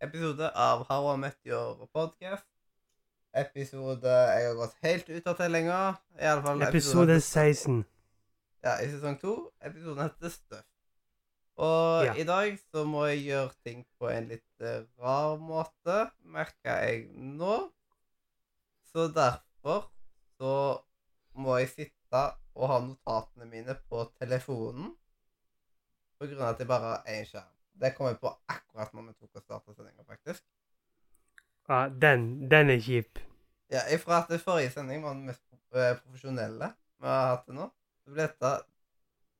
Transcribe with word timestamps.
episode 0.00 0.50
av 0.54 0.84
How 0.88 1.14
I 1.14 1.16
Met 1.20 1.38
Your 1.46 1.86
Podcast. 1.94 2.46
Episode 3.36 4.08
jeg 4.08 4.46
har 4.48 4.54
gått 4.56 4.76
helt 4.84 5.08
ut 5.12 5.26
av 5.28 5.36
tellinga. 5.38 5.80
Fall 6.44 6.62
Episode 6.68 7.18
16. 7.20 7.82
Ja, 8.64 8.78
i 8.82 8.88
sesong 8.90 9.18
2. 9.20 9.34
Episoden 9.68 10.02
heter 10.06 10.32
Støff. 10.32 10.64
Og 11.56 12.04
Ja. 12.04 12.12
i 12.20 12.24
dag 12.28 12.58
så 12.72 12.84
må 12.84 13.06
jeg 13.08 13.24
gjøre 13.30 13.52
ting 13.64 13.84
på 13.98 14.08
en 14.12 14.28
litt 14.28 14.60
eh, 14.60 14.82
rar 15.00 15.38
måte, 15.40 16.10
merker 16.20 16.82
jeg 16.84 17.06
nå. 17.14 17.70
Så 18.92 19.08
derfor 19.12 19.86
så 20.36 20.82
må 21.36 21.56
jeg 21.58 21.68
sitte 21.72 22.22
og 22.56 22.68
ha 22.68 22.78
notatene 22.80 23.48
mine 23.48 23.76
på 23.88 24.04
telefonen. 24.20 24.94
På 26.18 26.26
grunn 26.28 26.40
av 26.44 26.54
at 26.54 26.60
jeg 26.60 26.68
bare 26.68 26.92
har 26.92 27.02
én 27.12 27.24
skjerm. 27.28 27.55
Det 27.80 27.90
kom 27.96 28.06
jeg 28.08 28.18
på 28.22 28.30
akkurat 28.48 28.92
når 28.96 29.10
vi 29.10 29.14
tok 29.20 29.36
og 29.36 29.42
starta 29.44 29.74
sendinga, 29.76 30.04
faktisk. 30.08 30.42
Ja, 31.68 31.80
den, 31.90 32.26
den 32.50 32.70
er 32.72 32.80
kjip. 32.80 33.18
Ja, 33.72 33.82
Ifra 33.92 34.20
at 34.22 34.30
det 34.30 34.40
forrige 34.40 34.70
sending 34.70 35.02
var 35.04 35.16
den 35.18 35.26
mest 35.26 35.42
eh, 35.74 35.96
profesjonelle 36.04 36.70
vi 37.02 37.10
har 37.10 37.26
hatt 37.34 37.42
til 37.48 37.58
nå, 37.58 37.66
så 38.04 38.14
ble 38.14 38.22
dette 38.28 38.52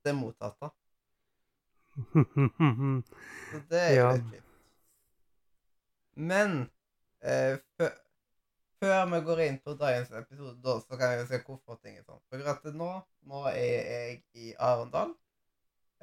det 0.04 0.14
mottatte. 0.18 0.68
Så 3.50 3.60
det 3.70 3.80
er 3.80 3.92
jo 3.94 4.02
Ja. 4.02 4.10
litt 4.16 4.26
kjipt. 4.34 4.42
Men 6.16 6.56
eh, 7.22 7.56
før, 7.78 7.92
før 8.82 9.06
vi 9.12 9.20
går 9.30 9.42
inn 9.46 9.58
på 9.64 9.74
dagens 9.80 10.10
episode, 10.12 10.58
da, 10.64 10.74
så 10.84 10.98
kan 11.00 11.12
jeg 11.14 11.22
jo 11.22 11.26
se 11.30 11.40
hvorfor 11.46 11.78
ting 11.82 11.96
er 11.98 12.04
sånn. 12.04 12.20
For 12.28 12.50
at 12.52 12.64
nå, 12.76 12.90
nå 13.30 13.42
er 13.52 13.56
jeg 13.62 14.18
i 14.34 14.52
Arendal. 14.58 15.14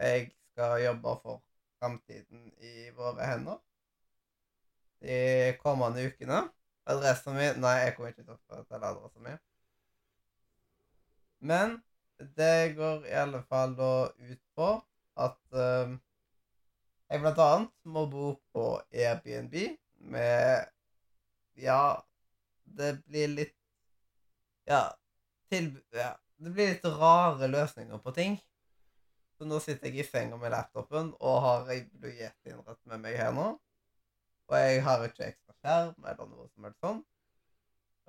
Jeg 0.02 0.32
skal 0.54 0.80
jobbe 0.84 1.16
for 1.22 1.42
framtiden 1.84 2.48
i 2.64 2.90
våre 2.96 3.28
hender 3.28 3.60
de 5.04 5.58
kommende 5.60 6.06
ukene. 6.08 6.46
Adressen 6.88 7.36
min 7.36 7.60
Nei, 7.64 7.76
jeg 7.84 7.96
kommer 7.96 8.14
ikke 8.14 8.24
til 8.24 8.36
å 8.36 8.42
fortelle 8.48 8.92
adressen 8.94 9.26
min. 9.28 9.42
Men 11.44 11.76
det 12.38 12.76
går 12.78 13.08
i 13.10 13.16
alle 13.20 13.44
fall 13.50 13.76
da 13.76 13.92
ut 14.08 14.42
på 14.56 14.70
at 15.24 15.60
eh, 15.60 15.96
jeg 17.12 17.22
blant 17.22 17.42
annet 17.44 17.74
må 17.96 18.06
bo 18.12 18.30
på 18.56 18.68
Airbnb 18.90 19.58
med 20.14 20.70
Ja, 21.60 22.00
det 22.64 22.96
blir 23.04 23.28
litt 23.36 23.58
Ja, 24.66 24.88
tilbud 25.52 26.00
ja 26.00 26.14
Det 26.40 26.56
blir 26.56 26.72
litt 26.72 26.88
rare 26.88 27.48
løsninger 27.52 28.00
på 28.04 28.16
ting. 28.16 28.40
Nå 29.48 29.60
sitter 29.64 29.90
jeg 29.90 30.04
i 30.04 30.08
senga 30.08 30.38
med 30.40 30.54
laptopen 30.54 31.12
og 31.20 31.40
har 31.46 31.72
ei 31.74 31.84
blujettinnrett 32.00 32.80
med 32.92 33.04
meg 33.04 33.18
her 33.20 33.34
nå. 33.36 33.48
Og 34.52 34.56
jeg 34.60 34.84
har 34.86 35.04
ikke 35.08 35.28
ekstra 35.30 35.56
skjerm 35.60 36.08
eller 36.12 36.30
noe 36.30 36.48
som 36.52 36.68
helst 36.68 36.84
sånn. 36.84 37.04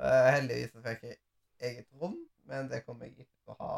Eh, 0.02 0.30
heldigvis 0.34 0.72
så 0.74 0.82
fikk 0.84 1.05
jeg 1.06 1.18
eget 1.68 2.00
rom, 2.00 2.16
men 2.50 2.70
det 2.70 2.82
kommer 2.86 3.06
jeg 3.06 3.24
ikke 3.24 3.30
til 3.30 3.55
å 3.55 3.58
ha 3.60 3.74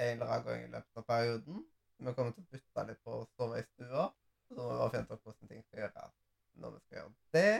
en 0.00 0.14
eller 0.16 0.26
annen 0.26 0.46
gang 0.46 0.64
i 0.64 0.72
løpet 0.74 1.02
av 1.02 1.06
perioden. 1.10 1.66
Vi 2.00 2.14
kommer 2.16 2.34
til 2.34 2.46
å 2.46 2.54
bytte 2.54 2.86
litt 2.88 3.02
på 3.04 3.18
å 3.18 3.26
sove 3.36 3.60
i 3.60 3.66
stua. 3.68 4.08
Så 4.50 4.56
må 4.58 4.78
vi 4.80 4.88
finne 4.94 5.06
ut 5.06 5.26
hvordan 5.26 5.50
ting 5.52 5.66
skal 5.66 5.84
gjøres 5.84 6.16
når 6.60 6.72
vi 6.74 6.80
skal 6.84 6.98
gjøre 6.98 7.12
det. 7.36 7.52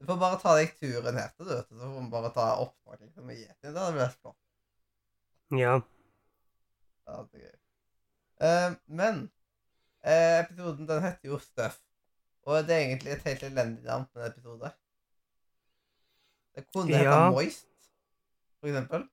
Du 0.00 0.06
får 0.08 0.20
bare 0.20 0.38
ta 0.40 0.52
deg 0.56 0.76
turen 0.78 1.18
her 1.20 1.32
til, 1.36 1.48
du, 1.48 1.56
så 1.60 1.78
får 1.80 1.96
vi 1.96 2.10
bare 2.14 2.30
ta 2.36 2.44
opptak 2.62 3.00
liksom, 3.02 3.26
med 3.28 3.40
Yeti. 3.42 3.72
Det 3.74 3.88
blir 3.96 4.14
flott. 4.14 4.38
Ja. 5.58 5.74
Ja, 7.10 7.22
det 7.22 7.40
er 7.40 7.46
gøy. 7.46 7.56
Uh, 8.40 8.76
men 8.86 9.22
uh, 10.06 10.40
episoden 10.40 10.88
den 10.88 11.02
heter 11.02 11.32
jo 11.32 11.38
Stuff. 11.38 11.80
Og 12.42 12.62
det 12.64 12.74
er 12.74 12.78
egentlig 12.78 13.12
et 13.12 13.22
helt 13.22 13.42
elendig 13.42 13.84
navn 13.84 14.06
på 14.12 14.20
en 14.20 14.26
episode. 14.26 14.70
Det 16.54 16.64
kunne 16.74 16.96
hete 16.96 17.30
Moist, 17.30 17.66
for 18.60 18.68
eksempel. 18.68 19.08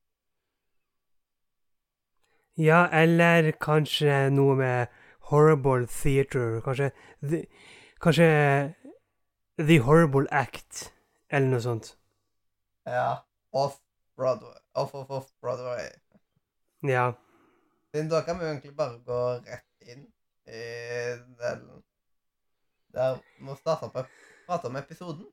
ja, 2.58 2.88
eller 2.92 3.52
kanskje 3.52 4.30
noe 4.30 4.56
med 4.56 4.88
horrible 5.30 5.88
theater. 5.88 6.62
Kanskje 6.66 6.92
the, 7.22 7.46
Kanskje 8.02 8.74
The 9.58 9.80
Horrible 9.80 10.28
Act, 10.32 10.94
eller 11.30 11.48
noe 11.48 11.62
sånt. 11.62 11.96
Ja. 12.86 13.16
Off-Broadway. 13.52 14.60
Off-off-off-Broadway. 14.74 15.90
Ja. 16.84 17.12
Men 17.98 18.10
da 18.10 18.22
kan 18.22 18.40
vi 18.40 18.46
egentlig 18.46 18.76
bare 18.78 19.00
gå 19.06 19.22
rett 19.34 19.90
inn 19.92 20.04
i 20.48 20.62
den 21.42 21.84
Der 22.94 23.16
vi 23.16 23.46
må 23.46 23.56
starte 23.56 23.90
på 23.94 24.04
prate 24.48 24.68
om 24.68 24.76
episoden. 24.76 25.26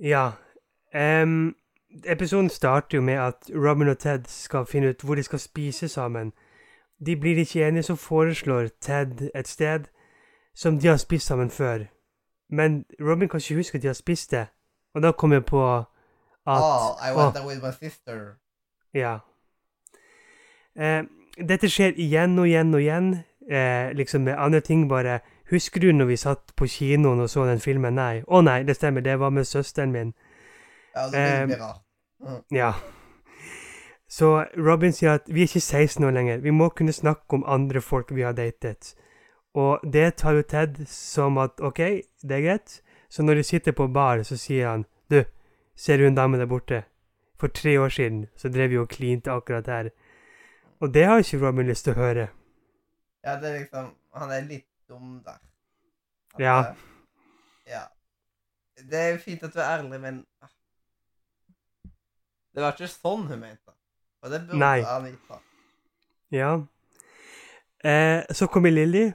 Ja. 0.00 0.32
Um, 0.94 1.56
episoden 2.04 2.50
starter 2.50 2.98
jo 2.98 3.02
med 3.02 3.14
at 3.14 3.50
Robin 3.54 3.88
og 3.88 3.98
Ted 3.98 4.24
skal 4.26 4.66
finne 4.66 4.88
ut 4.88 5.02
hvor 5.02 5.14
de 5.14 5.22
skal 5.22 5.38
spise 5.38 5.88
sammen. 5.88 6.32
De 7.06 7.16
blir 7.16 7.38
ikke 7.38 7.68
enige, 7.68 7.82
så 7.82 7.96
foreslår 7.96 8.68
Ted 8.80 9.30
et 9.34 9.48
sted 9.48 9.84
som 10.54 10.78
de 10.78 10.88
har 10.88 10.96
spist 10.96 11.26
sammen 11.26 11.50
før. 11.50 11.78
Men 12.48 12.84
Robin 13.00 13.28
kan 13.28 13.40
ikke 13.40 13.54
huske 13.54 13.76
at 13.76 13.82
de 13.82 13.86
har 13.86 13.94
spist 13.94 14.30
det. 14.30 14.46
Og 14.94 15.02
da 15.02 15.12
kommer 15.12 15.36
jeg 15.36 15.44
på 15.44 15.78
at 15.78 15.84
oh, 16.46 17.08
I 17.08 17.16
went 17.16 17.28
oh, 17.28 17.32
there 17.34 17.46
with 17.46 17.62
my 17.62 17.88
sister. 17.88 18.36
ja. 18.94 19.18
Eh, 20.76 21.04
dette 21.38 21.68
skjer 21.70 21.98
igjen 22.00 22.38
og 22.38 22.48
igjen 22.48 22.74
og 22.74 22.80
igjen, 22.80 23.10
eh, 23.50 23.92
liksom 23.92 24.24
med 24.28 24.38
andre 24.38 24.60
ting, 24.60 24.88
bare 24.88 25.20
Husker 25.50 25.80
du 25.80 25.92
når 25.92 26.06
vi 26.06 26.16
satt 26.16 26.52
på 26.54 26.66
kinoen 26.70 27.20
og 27.20 27.30
så 27.30 27.42
den 27.48 27.58
filmen? 27.58 27.96
Nei. 27.98 28.22
Å 28.22 28.38
nei, 28.40 28.62
det 28.62 28.76
stemmer, 28.76 29.02
det 29.02 29.16
var 29.18 29.32
med 29.34 29.48
søsteren 29.48 29.90
min. 29.90 30.12
Ja, 30.94 31.08
det 31.10 31.46
blir 31.50 31.58
rart. 31.58 31.82
Mm. 32.22 32.42
Ja. 32.54 32.72
Så 34.06 34.44
Robin 34.54 34.92
sier 34.94 35.18
at 35.18 35.26
vi 35.26 35.42
er 35.42 35.50
ikke 35.50 35.60
16 35.60 36.06
år 36.06 36.14
lenger, 36.14 36.38
vi 36.38 36.54
må 36.54 36.68
kunne 36.68 36.94
snakke 36.94 37.34
om 37.34 37.42
andre 37.46 37.82
folk 37.82 38.14
vi 38.14 38.22
har 38.22 38.36
datet. 38.38 38.94
Og 39.54 39.82
det 39.82 40.14
tar 40.22 40.38
jo 40.38 40.46
Ted 40.46 40.78
som 40.86 41.38
at 41.38 41.58
OK, 41.58 41.78
det 42.22 42.36
er 42.36 42.46
greit. 42.46 42.80
Så 43.10 43.22
når 43.22 43.40
de 43.40 43.42
sitter 43.42 43.74
på 43.74 43.88
bar, 43.90 44.22
så 44.22 44.36
sier 44.38 44.68
han 44.68 44.86
Du, 45.10 45.24
ser 45.74 45.98
du 45.98 46.06
en 46.06 46.14
dame 46.14 46.38
der 46.38 46.46
borte? 46.46 46.84
For 47.40 47.48
tre 47.48 47.80
år 47.80 47.88
siden 47.88 48.28
så 48.36 48.48
drev 48.48 48.70
vi 48.70 48.78
og 48.78 48.88
klinte 48.88 49.32
akkurat 49.32 49.66
her. 49.66 49.90
Og 50.80 50.94
det 50.94 51.04
har 51.06 51.18
ikke 51.18 51.40
Robin 51.46 51.66
lyst 51.68 51.84
til 51.84 51.92
å 51.92 52.00
høre. 52.00 52.28
Ja, 53.24 53.34
det 53.40 53.50
er 53.50 53.58
liksom 53.58 53.90
Han 54.14 54.30
er 54.34 54.40
litt 54.48 54.66
dum 54.88 55.20
der. 55.24 55.38
At, 56.34 56.40
Ja. 56.40 56.58
eh, 56.60 56.76
Ja. 57.66 57.82
Det 58.76 58.98
er 58.98 59.08
jo 59.12 59.18
fint 59.18 59.42
at 59.42 59.52
du 59.54 59.58
er 59.60 59.68
ærlig, 59.78 60.00
men 60.00 60.26
ah. 60.42 60.48
Det 62.54 62.62
var 62.62 62.72
ikke 62.72 62.88
sånn 62.88 63.26
hun 63.28 63.40
mente. 63.40 63.72
Og 64.22 64.30
det 64.30 64.40
burde 64.46 64.58
Nei. 64.58 64.80
Anita. 64.82 65.38
Ja. 66.30 66.64
Eh, 67.84 68.24
så 68.32 68.46
kommer 68.46 68.70
Lilly, 68.70 69.12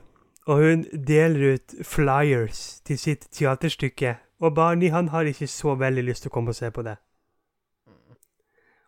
og 0.48 0.58
hun 0.58 0.86
deler 1.08 1.54
ut 1.56 1.76
flyers 1.84 2.82
til 2.86 2.98
sitt 3.00 3.28
teaterstykke. 3.32 4.18
Og 4.40 4.56
Barney 4.56 4.90
han 4.90 5.08
har 5.08 5.22
ikke 5.26 5.48
så 5.48 5.76
veldig 5.76 6.04
lyst 6.04 6.22
til 6.24 6.30
å 6.30 6.34
komme 6.34 6.50
og 6.50 6.56
se 6.56 6.72
på 6.72 6.82
det. 6.84 6.96
Mm. 7.88 8.16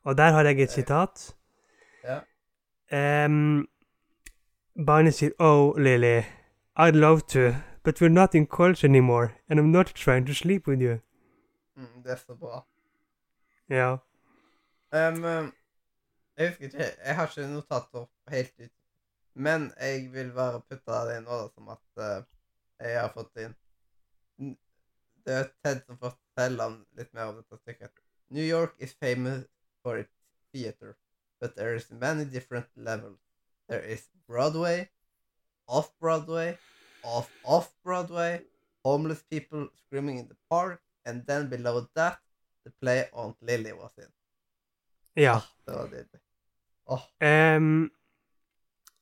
Og 0.03 0.17
der 0.17 0.31
har 0.31 0.43
jeg 0.43 0.59
et 0.59 0.71
sitat. 0.71 1.35
Ja. 2.03 2.19
Em, 2.91 3.67
Barney 4.75 5.11
sier 5.11 5.33
Oh, 5.39 5.73
Lily, 5.77 6.25
I'd 6.75 6.95
love 6.95 7.27
to, 7.27 7.55
but 7.83 7.99
we're 7.99 8.09
not 8.09 8.35
in 8.35 8.45
college 8.47 8.83
anymore, 8.83 9.33
and 9.49 9.59
I'm 9.59 9.71
not 9.71 9.87
trying 9.87 10.25
to 10.25 10.33
sleep 10.33 10.67
with 10.67 10.81
you. 10.81 11.01
Mm, 11.75 12.03
det 12.03 12.11
er 12.11 12.15
så 12.15 12.35
bra. 12.35 12.65
Ja. 13.69 13.97
Um, 14.91 15.23
um, 15.23 15.53
jeg 16.37 16.47
husker 16.49 16.63
ikke 16.65 16.77
Jeg 17.05 17.15
har 17.15 17.27
ikke 17.27 17.53
notater 17.53 18.05
helt 18.29 18.53
ut. 18.59 18.71
Men 19.33 19.71
jeg 19.79 20.13
vil 20.13 20.31
bare 20.33 20.61
putte 20.61 20.99
det 21.07 21.17
inn 21.17 21.27
nå 21.27 21.39
da, 21.41 21.47
som 21.53 21.67
at 21.73 22.01
uh, 22.01 22.23
jeg 22.79 22.99
har 23.01 23.11
fått 23.13 23.41
inn 23.43 23.55
Det 25.25 25.33
er 25.33 25.49
Ted 25.63 25.81
som 25.85 25.99
forteller 25.99 26.77
litt 26.97 27.13
mer 27.13 27.33
om 27.33 27.35
dette 27.41 27.59
stykket. 27.59 27.91
New 28.29 28.45
York 28.45 28.73
is 28.79 28.95
famous 28.99 29.43
for 29.83 29.97
its 29.97 30.13
theater, 30.53 30.95
but 31.41 31.55
there 31.55 31.75
is 31.75 31.91
many 31.91 32.25
different 32.25 32.65
levels. 32.75 33.19
There 33.69 33.93
is 33.93 34.01
Broadway, 34.27 34.87
off-Broadway, 35.67 36.57
off-off-Broadway, 37.03 38.39
homeless 38.83 39.23
people 39.29 39.67
screaming 39.85 40.19
in 40.19 40.27
the 40.27 40.35
park, 40.49 40.79
and 41.05 41.25
then 41.27 41.49
below 41.49 41.85
that, 41.95 42.17
the 42.65 42.71
play 42.81 43.05
Aunt 43.13 43.35
Lily 43.41 43.71
was 43.71 43.91
in. 43.97 44.11
Ja. 45.23 45.41
Det 45.65 45.71
var 45.71 45.83
nydelig. 45.87 46.19
Åh, 46.85 47.01
Ehm, 47.19 47.89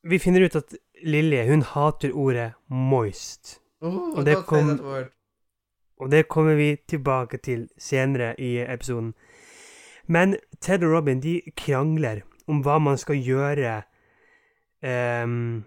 vi 0.03 0.19
finner 0.19 0.41
ut 0.41 0.55
at 0.55 0.75
Lilje, 1.03 1.47
hun 1.49 1.61
hater 1.61 2.11
ordet 2.13 2.53
'moist'. 2.69 3.59
Oh, 3.81 4.17
Og 4.19 4.25
det 4.25 4.45
kom-. 4.47 5.09
Og 5.97 6.11
det 6.11 6.27
kommer 6.27 6.55
vi 6.55 6.77
tilbake 6.87 7.37
til 7.37 7.69
senere 7.77 8.39
i 8.39 8.57
episoden. 8.73 9.13
Men 10.07 10.35
Ted 10.61 10.83
og 10.85 10.91
Robin 10.93 11.21
de 11.23 11.39
krangler 11.57 12.21
om 12.47 12.61
hva 12.65 12.77
man 12.81 12.97
skal 13.01 13.17
gjøre 13.17 13.79
um, 14.85 15.63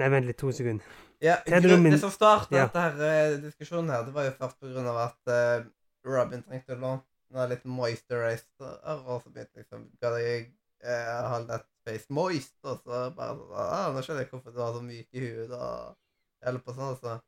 Nei, 0.00 0.08
vent 0.08 0.24
litt, 0.26 0.38
to 0.40 0.48
sekunder. 0.56 0.84
Ja, 1.22 1.36
Ted 1.46 1.62
grunn- 1.62 1.76
Robin- 1.76 1.92
Det 1.92 2.00
som 2.00 2.10
startet 2.10 2.56
Ja. 2.56 2.66
dette 2.66 3.08
eh, 3.08 3.36
diskusjonen 3.42 3.90
her, 3.92 4.04
det 4.06 4.14
var 4.14 4.24
jo 4.24 4.32
først 4.38 4.64
av 4.80 4.96
at 5.04 5.18
uh, 5.28 5.66
Robin 6.08 6.42
trengte 6.42 6.74
å 6.74 6.80
låne 6.80 7.48
litt 7.50 7.64
moisturizer, 7.64 8.72
og 9.04 9.20
så 9.22 9.30
begynte 9.30 9.60
liksom 9.62 9.84
Ga 10.00 10.14
jeg 10.18 10.48
uh, 10.82 11.46
that 11.46 11.66
face 11.86 12.08
moist, 12.10 12.56
og 12.64 12.80
så 12.82 13.10
bare 13.14 13.36
sånn 13.36 13.52
ah, 13.58 13.92
Nå 13.92 14.02
skjønner 14.02 14.24
jeg 14.24 14.30
hvorfor 14.32 14.50
du 14.56 14.60
har 14.64 14.72
så 14.74 14.82
myk 14.82 15.08
i 15.12 15.26
hud, 15.28 15.52
og 15.52 15.94
eller 16.42 16.58
på 16.58 16.74
sånn, 16.74 16.88
altså. 16.96 17.20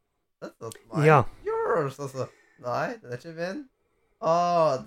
That's 0.42 0.56
not 0.60 0.74
mine. 0.90 1.06
Ja. 1.06 1.20
Yours, 1.46 2.00
altså. 2.02 2.26
Nei, 2.64 2.96
den 3.02 3.12
er 3.12 3.20
ikke 3.20 3.36
min. 3.36 3.60
Å, 4.24 4.36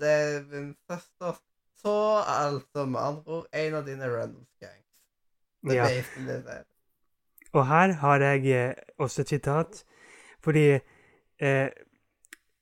det 0.00 0.14
er 0.14 0.40
min 0.50 0.72
søster. 0.90 1.38
Så 1.78 1.94
altså, 2.26 2.84
med 2.84 3.00
andre 3.00 3.22
ord, 3.36 3.46
en 3.54 3.74
av 3.74 3.84
dine 3.86 4.08
random 4.10 4.46
gangs. 4.60 4.84
Det 5.62 5.74
ja. 5.74 5.84
basically 5.86 6.42
det. 6.42 6.64
Og 7.52 7.66
her 7.66 7.92
har 7.92 8.20
jeg 8.20 8.68
eh, 8.68 8.74
også 8.98 9.22
et 9.22 9.28
sitat, 9.28 9.84
fordi 10.42 10.78
eh, 11.38 11.68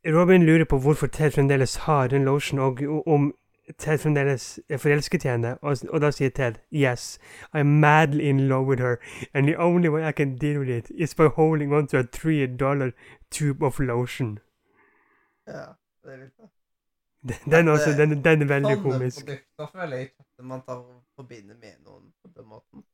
Robin 0.06 0.46
lurer 0.46 0.64
på 0.64 0.78
hvorfor 0.78 1.06
Ted 1.06 1.31
fremdeles 1.31 1.76
har 1.76 2.05
en 2.05 2.25
lotion, 2.25 2.58
og 2.58 2.78
om 3.06 3.34
Ted 3.78 3.99
fremdeles 3.99 4.61
er 4.69 4.76
forelsket 4.76 5.25
i 5.25 5.28
henne, 5.28 5.58
og, 5.58 5.76
og 5.90 6.00
da 6.00 6.11
sier 6.11 6.31
Ted 6.31 6.61
yes, 6.73 7.19
I'm 7.55 7.81
madly 7.81 8.28
in 8.28 8.49
love 8.49 8.67
with 8.67 8.82
her, 8.82 8.96
and 9.34 9.49
the 9.49 9.56
only 9.58 9.88
way 9.88 10.08
I 10.08 10.12
can 10.12 10.37
deal 10.38 10.58
with 10.58 10.69
it 10.69 10.90
is 10.94 11.14
by 11.14 11.26
holding 11.26 11.73
on 11.73 11.87
to 11.87 11.99
a 11.99 12.02
three 12.02 12.46
dollar 12.46 12.90
tube 13.31 13.67
of 13.67 13.81
lotion. 13.81 14.38
Ja, 15.46 15.75
det 16.05 16.12
er 16.12 16.17
litt 16.17 16.34
sånn. 16.37 16.56
Den, 17.52 17.69
også, 17.69 17.90
den, 17.99 18.11
den 18.25 18.43
er 18.43 18.49
veldig 18.50 18.75
Sånne 18.76 18.82
komisk. 18.82 19.23
produkter 19.26 19.67
føler 19.73 19.96
jeg 19.96 20.11
ikke 20.11 20.44
man 20.46 20.61
tar 20.67 20.76
og 20.82 21.00
forbinder 21.17 21.56
med 21.62 21.78
noen 21.84 22.12
på 22.23 22.31
den 22.37 22.46
måten. 22.50 22.84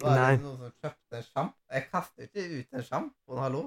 Da 0.00 0.12
er 0.12 0.36
det 0.36 0.44
noen 0.44 0.56
som 0.60 0.72
kjøpte 0.84 1.18
en 1.18 1.26
sjamp. 1.26 1.52
Jeg 1.72 1.84
kaster 1.92 2.22
ikke 2.28 2.44
ut 2.60 2.78
en 2.80 2.86
sjampo, 2.86 3.36
hallo. 3.40 3.62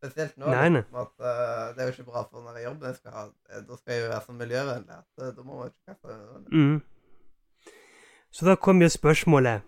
Spesielt 0.00 0.36
nå. 0.40 0.48
Nei, 0.48 0.68
nei. 0.72 0.80
liksom, 0.80 1.00
At, 1.02 1.12
uh, 1.20 1.74
det 1.76 1.82
er 1.84 1.88
jo 1.90 1.94
ikke 1.96 2.06
bra 2.10 2.22
for 2.30 2.44
når 2.44 2.56
jeg 2.58 2.64
jobber. 2.66 2.86
jeg 2.86 2.96
skal 2.96 3.12
ha. 3.16 3.24
Eh, 3.52 3.62
Da 3.68 3.76
skal 3.76 3.94
jeg 3.94 4.02
jo 4.02 4.08
være 4.08 4.20
så 4.26 4.32
miljøvennlig 4.32 4.96
at 4.96 5.24
eh, 5.26 5.32
da 5.36 5.42
må 5.44 5.58
man 5.58 5.70
ikke 5.72 5.92
kaste 5.92 6.16
den. 6.16 6.46
Mm. 6.60 6.82
Så 8.30 8.46
da 8.46 8.54
kommer 8.54 8.84
jo 8.86 8.88
spørsmålet 8.94 9.62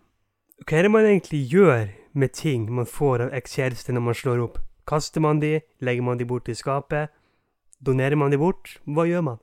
Hva 0.68 0.78
er 0.78 0.82
det 0.86 0.90
man 0.94 1.04
egentlig 1.08 1.40
gjør 1.50 1.88
med 2.14 2.28
ting 2.38 2.68
man 2.72 2.86
får 2.86 3.26
av 3.26 3.32
ekskjæreste 3.34 3.92
når 3.92 4.04
man 4.08 4.14
slår 4.14 4.44
opp? 4.44 4.58
Kaster 4.88 5.20
man 5.20 5.40
de? 5.42 5.60
Legger 5.80 6.02
man 6.02 6.18
de 6.18 6.24
bort 6.26 6.48
i 6.48 6.54
skapet? 6.54 7.10
Donerer 7.86 8.16
man 8.16 8.32
de 8.32 8.38
bort? 8.38 8.76
Hva 8.86 9.06
gjør 9.08 9.24
man? 9.26 9.42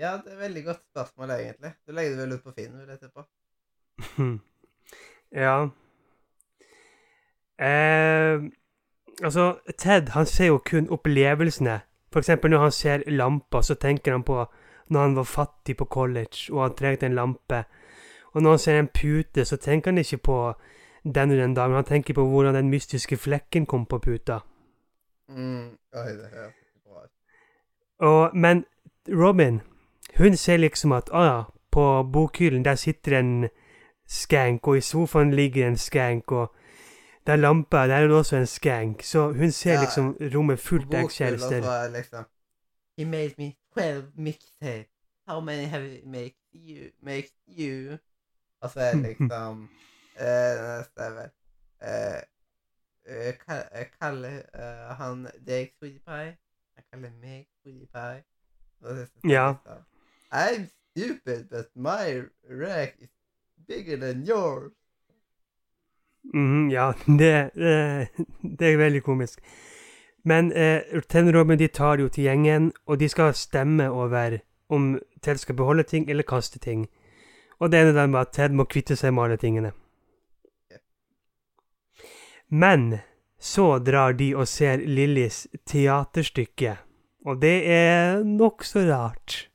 Ja, 0.00 0.16
det 0.16 0.32
er 0.32 0.36
et 0.36 0.40
veldig 0.40 0.64
godt 0.64 0.80
spørsmål, 0.90 1.30
egentlig. 1.30 1.72
Du 1.86 1.92
legger 1.92 2.10
det 2.10 2.22
vel 2.22 2.32
ut 2.32 2.44
på 2.44 2.52
Finn, 2.56 2.78
vil 2.78 2.88
jeg 2.88 3.00
tippe. 3.00 3.26
ja 5.44 5.68
eh, 7.60 8.40
Altså, 9.22 9.58
Ted 9.78 10.08
han 10.08 10.26
ser 10.26 10.46
jo 10.46 10.62
kun 10.70 10.88
opplevelsene. 10.90 11.80
For 12.12 12.18
eksempel 12.18 12.50
når 12.50 12.58
han 12.58 12.72
ser 12.72 13.02
lamper, 13.06 13.60
så 13.60 13.74
tenker 13.74 14.12
han 14.12 14.22
på 14.22 14.46
når 14.88 15.00
han 15.00 15.16
var 15.16 15.22
fattig 15.22 15.76
på 15.76 15.84
college 15.84 16.50
og 16.50 16.62
han 16.62 16.74
trengte 16.74 17.06
en 17.06 17.14
lampe. 17.14 17.64
Og 18.32 18.42
når 18.42 18.50
han 18.50 18.58
ser 18.58 18.78
en 18.78 18.88
pute, 18.88 19.44
så 19.44 19.56
tenker 19.56 19.90
han 19.90 19.98
ikke 19.98 20.16
på 20.16 20.38
den 21.04 21.30
og 21.30 21.36
den 21.36 21.54
dagen. 21.54 21.74
Han 21.74 21.84
tenker 21.84 22.14
på 22.14 22.24
hvordan 22.24 22.54
den 22.54 22.70
mystiske 22.70 23.16
flekken 23.16 23.66
kom 23.66 23.86
på 23.86 23.98
puta. 23.98 24.40
Mm. 25.30 25.68
Oi, 25.92 26.12
det 26.18 26.28
høres 26.32 26.54
bra. 26.84 27.06
Og, 27.98 28.36
men 28.36 28.64
Robin, 29.08 29.60
hun 30.18 30.36
ser 30.36 30.56
liksom 30.56 30.92
at 30.92 31.10
ah, 31.12 31.24
ja, 31.26 31.42
på 31.70 32.02
bokhyllen 32.12 32.64
der 32.64 32.74
sitter 32.74 33.18
en 33.18 33.48
skank, 34.08 34.66
og 34.68 34.76
i 34.76 34.80
sofaen 34.80 35.30
ligger 35.34 35.68
en 35.68 35.76
skank, 35.76 36.32
og 36.32 36.54
der 37.26 37.36
lampa 37.36 37.86
der 37.86 37.94
er 37.94 38.06
det 38.06 38.16
også 38.16 38.36
en 38.36 38.46
skank. 38.46 39.02
Så 39.02 39.32
hun 39.32 39.50
ser 39.50 39.72
Ja, 39.72 39.80
liksom 39.80 40.16
rommet 40.34 40.58
fullt 40.58 40.94
av 40.94 41.08
kjærester. 41.10 41.62
er 41.62 41.88
liksom 41.88 42.24
He 42.98 43.04
made 43.04 43.34
me 43.38 43.52
12 43.78 44.04
mixtape. 44.16 44.88
How 45.28 45.40
many 45.40 45.64
have 45.64 45.82
he 45.88 46.00
make 46.04 46.36
you? 46.54 46.90
Make 47.02 47.30
you? 47.58 47.96
Og 48.60 48.70
så 48.70 48.80
er 48.80 48.94
liksom 48.94 49.68
eh, 50.16 50.84
er 51.80 52.20
eh, 53.06 53.34
eh, 53.48 53.86
Kaller 54.00 54.42
uh, 54.54 54.94
han 54.98 55.28
deg 55.46 55.72
sweetie 55.78 56.00
pie? 56.06 56.36
Han 56.76 56.84
kaller 56.92 57.14
meg 57.20 57.46
sweetie 57.62 57.88
pie. 57.92 58.24
Ja. 59.24 59.54
I'm 60.32 60.68
stupid, 60.90 61.50
but 61.50 61.68
my 61.74 62.22
rack 62.48 62.96
is 63.00 63.10
bigger 63.68 63.96
than 63.96 64.24
yours. 64.24 64.72
Mm, 66.34 66.70
ja, 66.70 66.92
det, 67.06 67.50
det, 67.54 68.08
det 68.58 68.72
er 68.72 68.76
veldig 68.76 69.02
komisk. 69.02 69.40
Men 70.24 70.52
eh, 70.52 70.80
og 70.94 71.34
Robin 71.34 71.58
de 71.58 71.66
tar 71.66 71.98
jo 71.98 72.08
til 72.08 72.24
gjengen, 72.24 72.72
og 72.86 73.00
de 73.00 73.08
skal 73.08 73.34
stemme 73.34 73.90
over 73.90 74.38
om 74.68 74.98
Ted 75.22 75.36
skal 75.36 75.54
beholde 75.54 75.82
ting 75.82 76.10
eller 76.10 76.22
kaste 76.22 76.58
ting. 76.58 76.88
Og 77.58 77.72
det 77.72 77.80
ene 77.80 77.94
der 77.94 78.06
med 78.06 78.20
at 78.20 78.28
Ted 78.32 78.48
må 78.48 78.64
kvitte 78.64 78.96
seg 78.96 79.14
med 79.14 79.22
alle 79.22 79.36
tingene. 79.36 79.72
Men 82.50 82.98
så 83.40 83.78
drar 83.78 84.12
de 84.18 84.32
og 84.36 84.48
ser 84.50 84.82
Lillys 84.82 85.46
teaterstykke, 85.66 86.76
og 87.26 87.40
det 87.42 87.56
er 87.70 88.24
nokså 88.26 88.82
rart. 88.90 89.46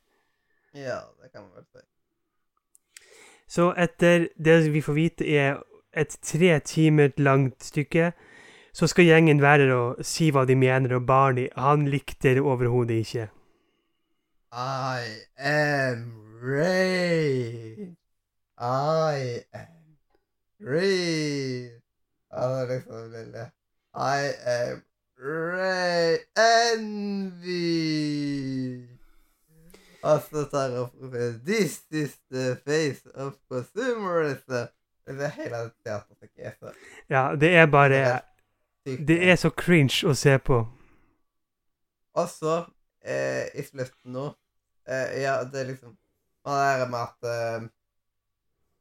Ja, 0.73 1.03
det 1.21 1.31
kan 1.31 1.43
man 1.43 1.51
vel 1.55 1.65
si. 1.69 1.83
Så 3.47 3.69
etter 3.77 4.29
det 4.35 4.57
vi 4.73 4.81
får 4.81 4.97
vite 4.97 5.27
er 5.27 5.59
et 5.95 6.17
tre 6.23 6.59
timer 6.59 7.11
langt 7.17 7.63
stykke, 7.63 8.11
så 8.75 8.87
skal 8.91 9.07
gjengen 9.07 9.39
være 9.43 9.69
og 9.75 10.03
si 10.03 10.31
hva 10.35 10.43
de 10.47 10.55
mener, 10.59 10.97
og 10.97 11.05
Barney, 11.07 11.47
han 11.55 11.85
likte 11.87 12.35
det 12.35 12.43
overhodet 12.43 13.03
ikke. 13.05 13.29
I 14.51 15.03
am 15.37 16.39
Ray. 16.41 17.95
I 18.57 19.43
am 19.53 19.75
rage. 20.59 21.54
Det 22.35 22.43
er 22.61 22.65
liksom 22.73 23.11
lille. 23.11 23.51
I 23.95 24.33
am 24.45 24.83
Ray 25.19 26.17
Envy. 26.35 27.55
Og 30.03 30.21
så 30.21 30.43
tar 30.51 30.67
jeg 30.69 30.79
opp 30.79 30.93
This 31.45 31.81
is 31.91 32.17
the 32.31 32.57
face 32.65 33.09
of 33.15 33.33
consumerism. 33.49 34.51
Det 35.07 35.21
er 35.23 35.27
hele 35.27 35.71
teaterstykket 35.85 36.45
er 36.45 36.51
så 36.59 36.73
Ja, 37.09 37.35
det 37.39 37.55
er 37.55 37.65
bare. 37.65 38.19
Det 38.85 39.29
er 39.29 39.35
så 39.35 39.49
cringe 39.49 40.09
å 40.09 40.13
se 40.13 40.37
på. 40.37 40.67
Og 42.15 42.29
så, 42.29 42.65
eh, 43.01 43.47
i 43.55 43.63
slutten 43.63 44.11
nå 44.11 44.27
eh, 44.87 45.21
Ja, 45.21 45.43
det 45.43 45.61
er 45.61 45.71
liksom 45.71 45.97
Man 46.45 46.59
er 46.59 46.87
med 46.89 46.99
at 46.99 47.29
eh, 47.31 47.67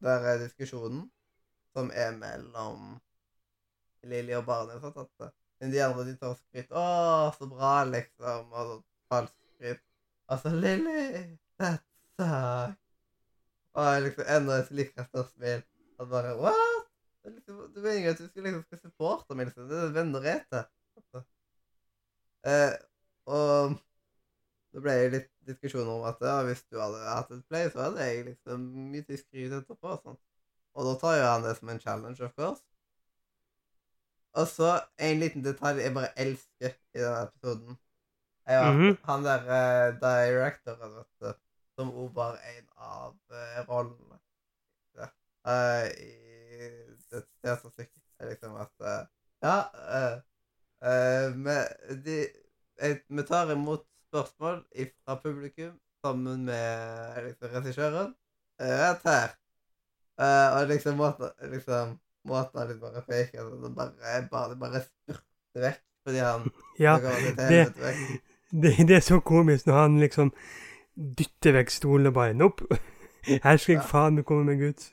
Der 0.05 0.29
er 0.33 0.39
diskusjonen 0.39 1.11
som 1.73 1.91
er 1.95 2.11
mellom 2.17 3.01
Lilly 4.11 4.37
og 4.39 4.47
barnet. 4.49 4.81
Sånn, 4.83 5.09
At 5.25 5.35
Men 5.61 5.73
de 5.73 5.81
andre 5.85 6.05
de 6.05 6.15
tar 6.21 6.35
skryt 6.37 6.71
'Å, 6.71 6.87
så 7.39 7.49
bra', 7.49 7.85
liksom. 7.89 8.53
Og 8.53 8.71
så 8.71 8.79
falskt 9.13 9.39
skryt. 9.55 9.83
Og 10.29 10.41
så 10.43 10.51
'Lilly, 10.55 11.39
that 11.59 11.83
sucks'. 12.19 12.81
Og 13.75 13.87
jeg 13.91 14.03
liksom 14.03 14.33
enda 14.37 14.59
et 14.59 14.71
like 14.71 15.07
smil. 15.13 15.63
Og 15.99 16.09
bare 16.11 16.35
'What?' 16.37 16.91
Liksom, 17.25 17.73
du 17.75 17.81
mener 17.81 18.11
at 18.11 18.19
du 18.19 18.27
skal 18.29 18.43
liksom 18.43 18.63
skal 18.63 18.79
supporte 18.79 19.35
meg, 19.35 19.47
liksom. 19.47 19.69
Det 19.69 19.79
er 19.81 19.95
venner 19.97 20.27
etter. 20.35 20.67
Eh, 22.45 22.75
og 23.25 23.79
det 24.75 24.83
ble 24.85 24.95
litt 25.15 25.31
diskusjon 25.49 25.89
om 25.89 26.05
at 26.09 26.21
ja, 26.21 26.35
hvis 26.45 26.61
du 26.69 26.77
hadde 26.81 27.01
hatt 27.09 27.31
et 27.33 27.47
play, 27.49 27.71
så 27.73 27.87
hadde 27.87 28.05
jeg 28.05 28.27
liksom 28.27 28.67
mye 28.93 29.07
til 29.09 29.21
skryt 29.23 29.57
etterpå. 29.61 29.95
og 29.95 30.03
sånn. 30.03 30.21
Og 30.75 30.89
da 30.89 30.95
tar 31.01 31.17
jo 31.17 31.27
han 31.31 31.47
det 31.47 31.55
som 31.57 31.71
en 31.73 31.81
challenge, 31.81 32.21
of 32.27 32.35
course. 32.37 32.65
Og 34.35 34.47
så 34.51 34.71
en 34.99 35.21
liten 35.21 35.45
detalj 35.45 35.81
jeg 35.85 35.95
bare 35.95 36.11
elsker 36.19 36.73
i 36.95 36.99
denne 37.03 37.23
episoden. 37.29 37.79
Ja, 38.49 38.73
mm 38.73 38.81
Mhm. 38.81 38.97
han 39.09 39.25
der 39.25 39.41
uh, 39.49 40.01
directoren, 40.01 40.95
vet 40.97 41.07
du, 41.21 41.33
som 41.79 41.91
òg 42.03 42.11
var 42.15 42.35
en 42.57 42.67
av 42.77 43.15
uh, 43.31 43.61
rollene 43.69 44.19
uh, 45.47 45.87
i 46.01 46.69
det 47.11 47.23
teaterstykket, 47.43 48.03
er 48.21 48.31
liksom 48.33 48.57
at 48.57 48.73
uh, 48.81 49.03
Ja. 49.45 49.57
vi, 52.05 52.27
vi 53.09 53.23
tar 53.29 53.51
imot 53.53 53.85
spørsmål 54.09 54.65
fra 55.05 55.15
publikum 55.23 55.81
sammen 56.05 56.45
med 56.45 57.25
liksom, 57.25 57.49
regissøren. 57.55 58.15
Rett 58.61 59.03
her. 59.05 59.35
Og 60.57 60.69
liksom 60.69 60.97
måten, 60.97 61.31
liksom, 61.53 61.99
måten 62.29 62.61
han 62.61 62.69
liksom 62.69 62.91
bare 62.91 63.03
fake. 63.09 63.39
sånn, 63.41 63.63
det 63.63 63.73
bare, 63.77 64.23
bare, 64.31 64.57
bare 64.61 64.83
spurte 64.87 65.65
vekk 65.67 65.83
fordi 66.05 66.23
han 66.25 66.49
Ja, 66.85 66.99
det 66.99 67.37
det- 67.39 68.21
det, 68.55 68.71
det 68.89 68.97
er 68.97 69.01
så 69.03 69.21
komisk 69.21 69.67
når 69.67 69.75
han 69.81 70.01
liksom 70.01 70.33
dytter 70.95 71.57
vekk 71.57 71.71
stolen 71.75 72.07
og 72.07 72.15
bare 72.15 72.35
Nopp! 72.39 72.61
Her 73.45 73.57
skal 73.57 73.75
jeg 73.79 73.87
faen 73.89 74.19
meg 74.19 74.27
komme 74.29 74.45
meg 74.53 74.63
ut. 74.63 74.91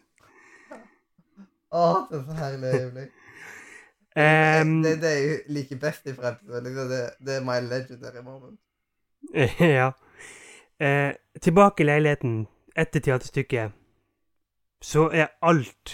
Å, 1.71 1.83
det 2.09 2.17
er 2.17 2.23
så 2.27 2.37
herlig 2.39 2.71
øyeblikk. 2.77 3.11
um, 4.15 4.71
det, 4.83 4.95
det 5.03 5.11
jo 5.23 5.35
like 5.55 5.77
best 5.79 6.07
i 6.07 6.13
fremtiden, 6.15 6.63
liksom, 6.67 6.89
det, 6.91 7.01
det 7.27 7.35
er 7.37 7.45
my 7.47 7.59
legendary 7.63 8.23
moment. 8.23 8.59
ja. 9.77 9.91
Eh, 10.79 11.13
tilbake 11.41 11.83
i 11.83 11.85
leiligheten 11.85 12.47
etter 12.75 12.99
teaterstykket, 12.99 13.71
så 14.81 15.09
er 15.13 15.27
alt, 15.41 15.93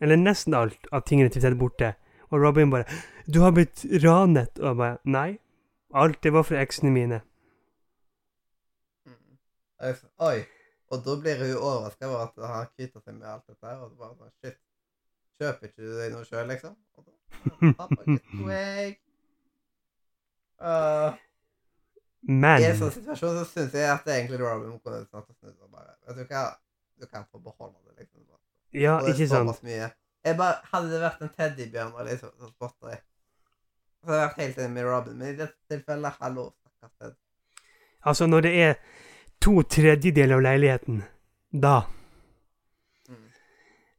eller 0.00 0.16
nesten 0.16 0.54
alt, 0.54 0.86
av 0.92 1.04
tingene 1.06 1.30
til 1.32 1.42
Ted 1.42 1.56
borte. 1.58 1.94
Og 2.30 2.42
Robin 2.42 2.70
bare 2.70 2.84
'Du 3.26 3.40
har 3.40 3.52
blitt 3.52 3.84
ranet.' 4.04 4.58
Og 4.58 4.66
jeg 4.66 4.76
bare 4.76 4.98
'Nei. 5.04 5.38
Alt 5.94 6.22
det 6.22 6.32
var 6.32 6.42
fra 6.42 6.60
eksene 6.60 6.90
mine'. 6.90 7.20
Mm. 9.06 9.38
Så- 9.94 10.08
Oi. 10.18 10.44
Og 10.90 11.04
da 11.04 11.16
blir 11.20 11.36
hun 11.38 11.56
overraska 11.56 12.06
over 12.06 12.18
at 12.18 12.48
han 12.48 12.66
kvitter 12.76 13.00
seg 13.00 13.14
med 13.14 13.26
alt 13.28 13.46
dette 13.46 13.66
her. 13.66 13.76
Og 13.76 13.90
det 13.90 13.98
bare 13.98 14.14
sånn 14.14 14.30
Shit. 14.44 14.56
Kjøper 15.40 15.66
ikke 15.68 15.82
du 15.82 15.98
deg 16.00 16.12
noe 16.12 16.24
sjøl, 16.24 16.48
liksom? 16.48 16.76
Og 16.96 17.04
da, 17.06 17.72
Pappa, 17.78 18.02
swag. 18.04 18.96
Uh, 20.58 21.14
Men 22.22 22.60
I 22.60 22.64
en 22.64 22.78
sånn 22.80 22.90
situasjon 22.90 23.36
så 23.38 23.44
syns 23.46 23.76
jeg 23.78 23.86
at 23.86 24.04
det 24.04 24.14
egentlig 24.16 24.40
Robin 24.40 24.80
kunne 24.80 25.04
snart 25.06 25.28
snudd 25.38 25.54
og 25.62 25.70
bare 25.70 25.94
Vet 26.08 26.16
du 26.16 26.34
hva, 26.34 26.56
du 26.98 27.06
kan 27.06 27.24
få 27.30 27.38
beholde 27.38 27.78
det, 27.86 27.94
liksom. 28.00 28.24
Ja, 28.72 28.98
ikke 29.08 29.28
sant? 29.28 29.60
Jeg 29.64 30.36
bare, 30.36 30.58
hadde 30.72 30.90
det 30.92 31.00
vært 31.00 31.22
en 31.24 31.30
teddybjørn 31.36 31.92
og 31.94 32.06
liksom 32.08 32.32
så 32.36 32.48
spotta 32.50 32.90
jeg, 32.92 33.00
så 34.02 34.10
hadde 34.10 34.18
jeg 34.18 34.28
vært 34.28 34.40
helt 34.42 34.58
enig 34.58 34.72
med 34.74 34.88
Robin. 34.88 35.18
Men 35.18 35.28
i 35.30 35.36
dette 35.38 35.56
tilfellet, 35.70 36.18
hallo, 36.20 36.50
stakkars 36.58 36.96
Ted. 36.98 37.14
Altså, 38.04 38.26
når 38.26 38.44
det 38.46 38.52
er 38.62 38.74
to 39.40 39.62
tredjedeler 39.62 40.36
av 40.38 40.44
leiligheten, 40.48 41.04
da 41.52 41.78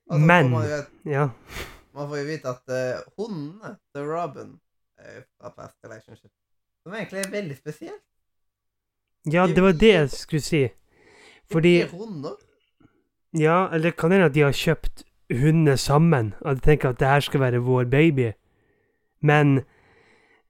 Mm. 0.10 0.20
Men 0.28 0.50
man 0.52 0.64
vet, 0.68 0.88
Ja. 1.06 1.30
Man 1.94 2.10
får 2.10 2.18
jo 2.18 2.26
vite 2.26 2.50
at 2.50 2.70
uh, 2.70 3.02
hundene 3.18 3.72
til 3.94 4.06
Robin 4.06 4.60
er 4.98 5.24
fra 5.38 5.50
Past 5.50 5.76
Relationship, 5.84 6.32
som 6.84 6.94
egentlig 6.94 7.20
er 7.20 7.32
veldig 7.32 7.58
spesielt. 7.58 8.04
Ja, 9.26 9.48
det 9.48 9.64
var 9.64 9.72
det 9.72 9.92
jeg 9.94 10.10
skulle 10.10 10.42
si. 10.42 10.70
Fordi 11.52 11.74
Det 11.78 11.84
er 11.84 11.98
hunder. 11.98 12.38
Ja, 13.38 13.69
eller 13.74 13.91
kan 13.91 14.12
hende 14.12 14.25
at 14.25 14.33
de 14.33 14.41
har 14.41 14.55
kjøpt 14.55 15.03
hundene 15.29 15.77
sammen, 15.77 16.33
og 16.41 16.55
de 16.55 16.62
tenker 16.65 16.89
at 16.89 17.00
det 17.00 17.07
her 17.07 17.19
skal 17.19 17.39
være 17.39 17.62
vår 17.62 17.86
baby. 17.89 18.31
Men 19.21 19.62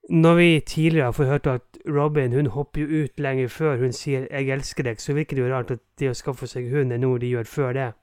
når 0.09 0.35
vi 0.35 0.49
tidligere 0.65 1.05
har 1.05 1.11
fått 1.11 1.27
hørt 1.27 1.47
at 1.47 1.79
Robin 1.87 2.33
hun 2.33 2.45
hopper 2.45 2.81
jo 2.81 3.03
ut 3.03 3.19
lenge 3.19 3.49
før 3.49 3.77
hun 3.77 3.91
sier 3.93 4.27
'jeg 4.31 4.49
elsker 4.49 4.83
deg', 4.83 5.01
så 5.01 5.13
virker 5.13 5.35
det 5.35 5.43
jo 5.43 5.55
rart 5.55 5.71
at 5.71 5.79
det 5.99 6.09
å 6.09 6.13
skaffe 6.13 6.47
seg 6.47 6.71
hund 6.71 6.93
er 6.93 6.97
noe 6.97 7.19
de 7.19 7.29
gjør 7.29 7.43
før 7.47 7.73
det. 7.73 7.93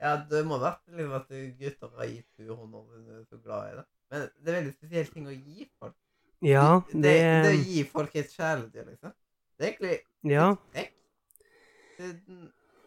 Ja, 0.00 0.16
det 0.30 0.46
må 0.46 0.58
vært 0.58 0.78
liksom 0.88 1.12
at 1.12 1.28
gutter 1.28 1.88
har 1.98 2.06
gitt 2.06 2.26
henne 2.38 2.54
hånd 2.56 2.74
om 2.74 2.84
hun 2.86 3.16
er 3.18 3.24
så 3.30 3.36
glad 3.44 3.72
i 3.72 3.76
det. 3.76 3.84
Men 4.10 4.20
det 4.44 4.54
er 4.54 4.62
veldig 4.62 4.72
spesiell 4.72 5.06
ting 5.06 5.26
å 5.26 5.30
gi 5.30 5.68
folk. 5.82 5.94
Ja, 6.42 6.80
det, 6.92 7.02
det 7.02 7.44
det 7.44 7.50
å 7.50 7.64
gi 7.64 7.82
folk 7.84 8.16
et 8.16 8.30
kjæledyr, 8.30 8.86
liksom. 8.86 9.12
Det 9.58 9.66
er 9.66 9.72
egentlig 9.72 9.98
Ja. 10.24 10.54
Det- 10.74 10.92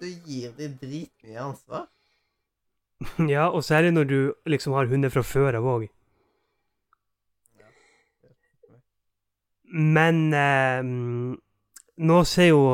Du 0.01 0.07
gir 0.25 0.51
dem 0.57 0.77
dritmye 0.81 1.39
ansvar. 1.39 1.87
Ja, 3.29 3.47
og 3.49 3.63
særlig 3.63 3.91
når 3.91 4.03
du 4.03 4.33
liksom 4.45 4.73
har 4.73 4.85
hunder 4.85 5.09
fra 5.09 5.21
før 5.21 5.57
av 5.57 5.65
òg. 5.65 5.87
Men 9.71 10.33
eh, 10.33 10.89
nå 11.97 12.23
ser 12.29 12.49
jo 12.51 12.65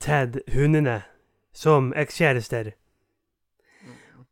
Ted 0.00 0.40
hundene 0.54 1.00
som 1.52 1.92
ekskjærester. 1.96 2.72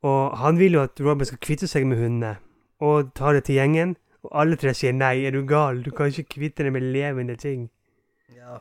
Og 0.03 0.39
han 0.39 0.59
vil 0.59 0.79
jo 0.79 0.85
at 0.87 1.01
Robin 1.01 1.27
skal 1.27 1.43
kvitte 1.43 1.69
seg 1.69 1.87
med 1.87 1.99
hundene, 2.01 2.37
og 2.81 3.11
ta 3.15 3.33
det 3.35 3.45
til 3.45 3.59
gjengen. 3.59 3.97
Og 4.23 4.31
alle 4.41 4.57
tre 4.57 4.73
sier 4.75 4.95
nei, 4.95 5.19
er 5.27 5.35
du 5.35 5.43
gal, 5.47 5.83
du 5.85 5.91
kan 5.91 6.09
ikke 6.09 6.39
kvitte 6.39 6.65
deg 6.65 6.73
med 6.75 6.87
levende 6.95 7.37
ting. 7.37 7.69
Ja. 8.35 8.59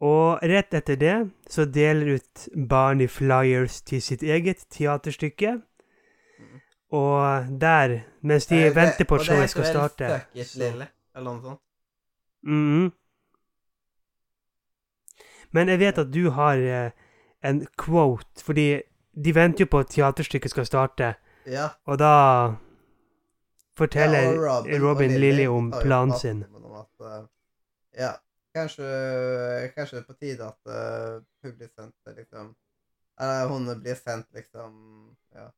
Og 0.00 0.38
rett 0.42 0.74
etter 0.74 0.96
det 0.96 1.14
så 1.50 1.64
deler 1.64 2.14
ut 2.18 2.48
Barney 2.68 3.08
flyers 3.10 3.80
til 3.82 4.02
sitt 4.02 4.22
eget 4.22 4.64
teaterstykke. 4.70 5.56
Mm. 6.38 6.60
Og 6.94 7.48
der, 7.60 8.00
mens 8.22 8.46
de 8.46 8.54
det- 8.56 8.74
venter 8.76 9.04
på 9.04 9.14
og 9.14 9.20
at 9.20 9.26
det 9.26 9.34
showet 9.34 9.50
skal 9.50 9.64
starte 9.64 10.08
Fuck 10.12 10.28
it, 10.34 10.46
så- 10.46 10.58
lille, 10.58 10.86
eller 11.16 11.30
noe 11.32 11.42
sånt. 11.42 11.60
Mhm. 12.42 12.92
Men 15.52 15.68
jeg 15.68 15.78
vet 15.78 15.98
at 15.98 16.10
du 16.12 16.30
har 16.30 16.56
eh, 16.56 16.90
en 17.44 17.66
quote, 17.78 18.44
fordi 18.44 18.82
de 19.24 19.34
venter 19.34 19.64
jo 19.64 19.66
på 19.70 19.78
at 19.78 19.86
teaterstykket 19.94 20.50
skal 20.50 20.66
starte, 20.66 21.14
Ja. 21.46 21.68
og 21.86 21.98
da 21.98 22.54
forteller 23.78 24.18
Ja, 24.18 24.58
Robin, 24.58 24.82
Robin 24.82 25.14
og 25.14 25.20
Lilly 25.20 25.46
om 25.46 25.72
planen 25.82 26.18
sin. 26.18 26.44
om 26.54 26.72
at, 26.72 26.86
uh, 27.00 27.26
ja, 27.98 28.10
kanskje, 28.58 28.88
kanskje 29.76 29.96
det 29.96 30.02
er 30.02 30.08
på 30.08 30.18
tide 30.18 30.50
at 30.50 30.72
uh, 30.74 31.52
blir 31.54 31.70
sendt 31.72 32.16
liksom 32.16 32.54
Eller 33.18 33.48
hun 33.50 33.70
blir 33.80 33.98
sendt, 33.98 34.28
liksom 34.34 34.76
Ja. 35.34 35.48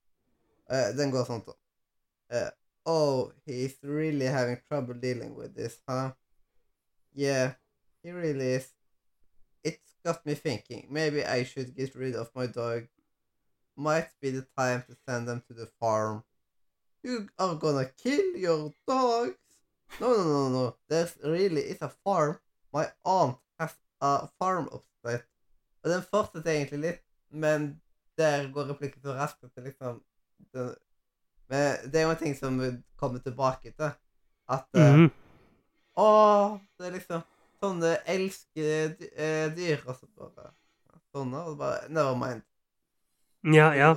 Uh, 0.70 0.88
den 0.96 1.10
går 1.10 1.26
sånn 1.26 1.42
uh, 1.48 2.50
Oh, 2.86 3.32
he's 3.44 3.76
really 3.82 4.26
having 4.26 4.58
trouble 4.68 4.94
dealing 4.94 5.34
with 5.36 5.54
this, 5.54 5.82
huh? 5.86 6.12
Yeah, 7.12 7.54
he 8.02 8.10
really 8.10 8.54
is. 8.54 8.72
It's 9.62 9.94
got 10.02 10.24
me 10.24 10.34
thinking. 10.34 10.86
Maybe 10.90 11.24
I 11.24 11.44
should 11.44 11.76
get 11.76 11.94
rid 11.94 12.14
of 12.14 12.30
my 12.34 12.46
dog. 12.46 12.88
Might 13.76 14.08
be 14.20 14.30
the 14.30 14.46
time 14.56 14.82
to 14.88 14.96
send 15.06 15.28
them 15.28 15.42
to 15.48 15.54
the 15.54 15.66
farm. 15.78 16.24
You 17.02 17.28
are 17.38 17.54
gonna 17.54 17.90
kill 18.02 18.36
your 18.36 18.72
dogs? 18.88 19.36
No, 20.00 20.16
no, 20.16 20.24
no, 20.24 20.48
no. 20.48 20.76
There's 20.88 21.16
really 21.22 21.62
is 21.62 21.82
a 21.82 21.92
farm. 22.04 22.38
My 22.72 22.84
aunt 23.04 23.38
has 23.60 23.76
a 24.00 24.26
farm 24.38 24.68
upstate. 24.72 25.24
Og 25.84 25.90
den 25.90 26.02
fortsetter 26.02 26.52
egentlig 26.52 26.80
litt, 26.80 27.02
men 27.30 27.80
der 28.18 28.50
går 28.52 28.68
replikken 28.74 29.02
så 29.02 29.14
raskt 29.16 29.44
at 29.44 29.54
det 29.56 29.64
liksom 29.70 30.02
det, 30.52 30.74
Men 31.50 31.90
det 31.90 32.00
er 32.00 32.04
jo 32.06 32.10
en 32.10 32.16
ting 32.20 32.36
som 32.36 32.60
kommer 32.96 33.18
tilbake 33.24 33.72
til. 33.72 33.90
At 34.48 34.66
eh, 34.74 34.94
Mhm. 34.96 35.10
Å, 35.96 36.60
det 36.78 36.86
er 36.86 36.96
liksom 36.98 37.22
Sånne 37.60 37.96
elsker 38.08 38.94
eh, 39.16 39.50
dyr, 39.52 39.82
og 39.86 39.96
så 39.98 40.06
bare 40.16 40.52
Sånne, 41.12 41.42
og 41.50 41.58
bare 41.58 41.88
Never 41.88 42.16
mind. 42.16 42.42
Ja, 43.54 43.72
ja. 43.74 43.94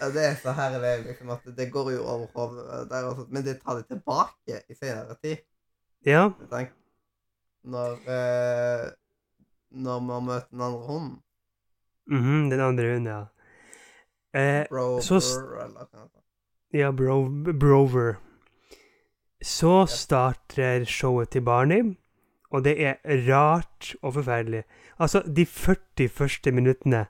Ja, 0.00 0.08
det 0.10 0.22
er 0.24 0.36
så 0.40 0.52
herlig 0.56 1.06
liksom 1.06 1.30
at 1.34 1.44
det 1.56 1.66
går 1.72 1.90
jo 1.92 2.04
over 2.08 2.26
hodet 2.34 2.86
der 2.90 3.08
også, 3.10 3.26
men 3.28 3.44
det 3.44 3.58
tar 3.62 3.76
det 3.80 3.86
tilbake 3.90 4.62
i 4.68 4.74
senere 4.74 5.16
tid. 5.22 5.42
Ja. 6.06 6.30
Når 7.64 7.92
eh, 8.08 8.92
Når 9.70 10.00
man 10.00 10.24
møter 10.24 10.46
den 10.50 10.60
andre 10.60 10.86
hunden. 10.86 11.22
mhm, 12.06 12.50
den 12.50 12.60
andre 12.60 12.92
hunden, 12.92 13.06
ja. 13.06 13.24
Eh, 14.34 14.66
Brover, 14.70 15.00
så 15.00 15.14
eller 15.14 15.86
hva 15.90 16.02
det 16.02 16.20
ja, 16.72 16.90
bro, 16.90 17.28
Brover. 17.60 18.14
Så 19.42 19.86
starter 19.86 20.84
showet 20.84 21.28
til 21.28 21.40
Barney, 21.42 21.96
og 22.50 22.64
det 22.64 22.84
er 22.86 22.94
rart 23.04 23.94
og 24.02 24.14
forferdelig. 24.14 24.62
Altså, 24.98 25.22
de 25.36 25.46
40 25.46 26.08
første 26.08 26.52
minuttene 26.52 27.06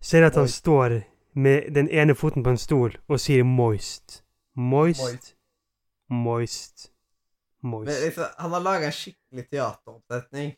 ser 0.00 0.18
jeg 0.18 0.26
at 0.26 0.36
han 0.36 0.48
står 0.48 1.00
med 1.34 1.74
den 1.74 1.88
ene 1.88 2.14
foten 2.14 2.42
på 2.42 2.50
en 2.50 2.58
stol 2.58 2.96
og 3.08 3.20
sier 3.20 3.44
'moist'. 3.44 4.22
Moist. 4.56 5.00
Moist. 5.00 5.36
Moist. 6.10 6.93
Men 7.64 8.02
liksom, 8.04 8.24
han 8.38 8.50
har 8.50 8.60
laga 8.60 8.86
en 8.90 8.92
skikkelig 8.92 9.48
teateroppsetning 9.50 10.54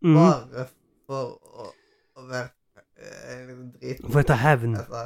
Mm. 0.00 0.14
bare 0.16 0.62
for 1.06 1.34
å, 1.44 1.66
å 2.16 2.22
være 2.24 2.48
eh, 2.96 3.50
drit... 3.80 3.98
For 4.06 4.22
å 4.22 4.28
ta 4.30 4.36
hevn. 4.40 4.78
Altså, 4.80 5.02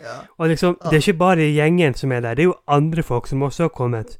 ja. 0.00 0.16
Og 0.36 0.50
liksom, 0.52 0.76
det 0.82 0.98
er 0.98 1.04
ikke 1.04 1.18
bare 1.22 1.46
gjengen 1.48 1.96
som 1.96 2.12
er 2.12 2.20
der, 2.20 2.36
det 2.36 2.44
er 2.44 2.50
jo 2.50 2.58
andre 2.68 3.02
folk 3.02 3.30
som 3.30 3.42
også 3.46 3.68
har 3.68 3.72
kommet. 3.72 4.18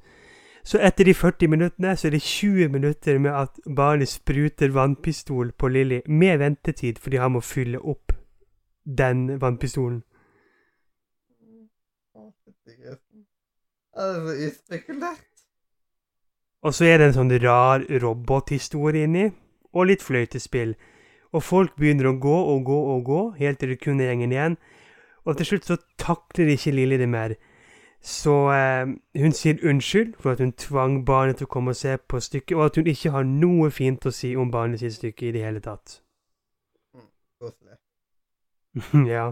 Så 0.64 0.80
etter 0.80 1.04
de 1.08 1.14
40 1.16 1.48
minuttene, 1.52 1.96
så 1.96 2.08
er 2.08 2.16
det 2.16 2.22
20 2.22 2.68
minutter 2.72 3.18
med 3.18 3.32
at 3.32 3.60
barnet 3.76 4.08
spruter 4.08 4.72
vannpistol 4.72 5.52
på 5.52 5.68
Lilly, 5.68 6.00
med 6.06 6.38
ventetid, 6.38 7.00
fordi 7.00 7.20
han 7.20 7.32
må 7.36 7.40
fylle 7.44 7.80
opp 7.80 8.12
den 8.84 9.40
vannpistolen. 9.40 10.02
Ja, 13.96 14.06
det 14.06 14.16
er 14.16 14.20
så 14.20 14.34
uspekulert. 14.48 15.29
Og 16.62 16.74
så 16.76 16.84
er 16.84 16.98
det 16.98 17.06
en 17.08 17.16
sånn 17.16 17.36
rar 17.40 17.84
robothistorie 18.02 19.06
inni, 19.08 19.30
og 19.72 19.88
litt 19.88 20.02
fløytespill. 20.04 20.74
Og 21.32 21.44
folk 21.46 21.76
begynner 21.78 22.10
å 22.10 22.18
gå 22.20 22.36
og 22.54 22.64
gå 22.66 22.80
og 22.94 23.04
gå, 23.06 23.20
helt 23.38 23.60
til 23.60 23.72
det 23.72 23.80
kun 23.80 24.00
er 24.00 24.10
gjengen 24.10 24.34
igjen. 24.34 24.58
Og 25.24 25.38
til 25.38 25.46
slutt 25.46 25.68
så 25.68 25.78
takler 26.00 26.52
ikke 26.52 26.74
Lilly 26.74 26.98
det 27.00 27.08
mer. 27.08 27.36
Så 28.00 28.34
eh, 28.52 28.92
hun 29.20 29.32
sier 29.36 29.60
unnskyld 29.68 30.14
for 30.20 30.32
at 30.32 30.40
hun 30.40 30.52
tvang 30.56 31.02
barnet 31.06 31.36
til 31.40 31.48
å 31.48 31.52
komme 31.52 31.74
og 31.74 31.80
se 31.80 31.96
på 31.96 32.20
stykket, 32.20 32.56
og 32.56 32.64
at 32.66 32.80
hun 32.80 32.88
ikke 32.88 33.12
har 33.12 33.28
noe 33.28 33.70
fint 33.70 34.06
å 34.08 34.12
si 34.14 34.32
om 34.36 34.52
barnet 34.52 34.80
sitt 34.80 34.96
stykke 34.96 35.28
i 35.28 35.34
det 35.36 35.44
hele 35.44 35.60
tatt. 35.64 36.00
Mm, 38.74 39.06
ja. 39.14 39.26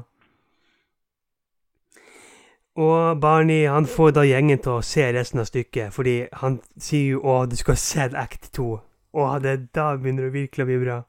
Og 2.79 3.21
Barney 3.21 3.67
han 3.67 3.87
får 3.91 4.13
da 4.15 4.23
gjengen 4.23 4.61
til 4.63 4.79
å 4.79 4.83
se 4.87 5.09
resten 5.13 5.43
av 5.43 5.49
stykket, 5.49 5.93
fordi 5.93 6.29
han 6.43 6.61
sier 6.79 7.17
jo 7.17 7.21
'Å, 7.21 7.47
du 7.51 7.57
skal 7.57 7.77
se 7.77 8.11
act 8.15 8.53
2'. 8.53 8.81
Og 9.13 9.43
det, 9.43 9.75
da 9.75 9.97
begynner 9.97 10.23
det 10.29 10.33
virkelig 10.33 10.63
å 10.65 10.67
bli 10.67 10.79
bra. 10.85 11.03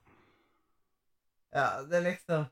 Ja, 1.54 1.68
det 1.90 1.98
er 1.98 2.02
liksom 2.02 2.46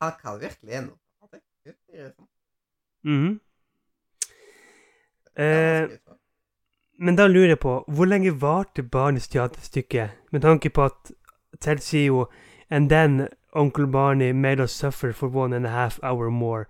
Han 0.00 0.12
kan 0.22 0.40
virkelig 0.40 0.72
gjennomføre 0.72 1.40
det. 1.64 1.74
Er 1.88 2.12
Eh, 5.38 5.88
men 6.98 7.16
da 7.16 7.26
lurer 7.26 7.48
jeg 7.48 7.58
på, 7.58 7.84
hvor 7.86 8.04
lenge 8.04 8.40
varte 8.40 8.82
Barneys 8.82 9.28
teaterstykke? 9.28 10.10
Med 10.32 10.42
tanke 10.42 10.70
på 10.70 10.84
at 10.84 11.12
Ted 11.60 11.78
sier 11.78 12.06
jo 12.06 12.26
And 12.70 12.90
then 12.90 13.28
Uncle 13.52 13.86
Barney 13.86 14.32
made 14.32 14.60
us 14.60 14.70
suffer 14.70 15.12
for 15.12 15.28
one 15.28 15.56
and 15.56 15.66
a 15.66 15.70
half 15.70 15.98
hour 16.02 16.30
more. 16.30 16.66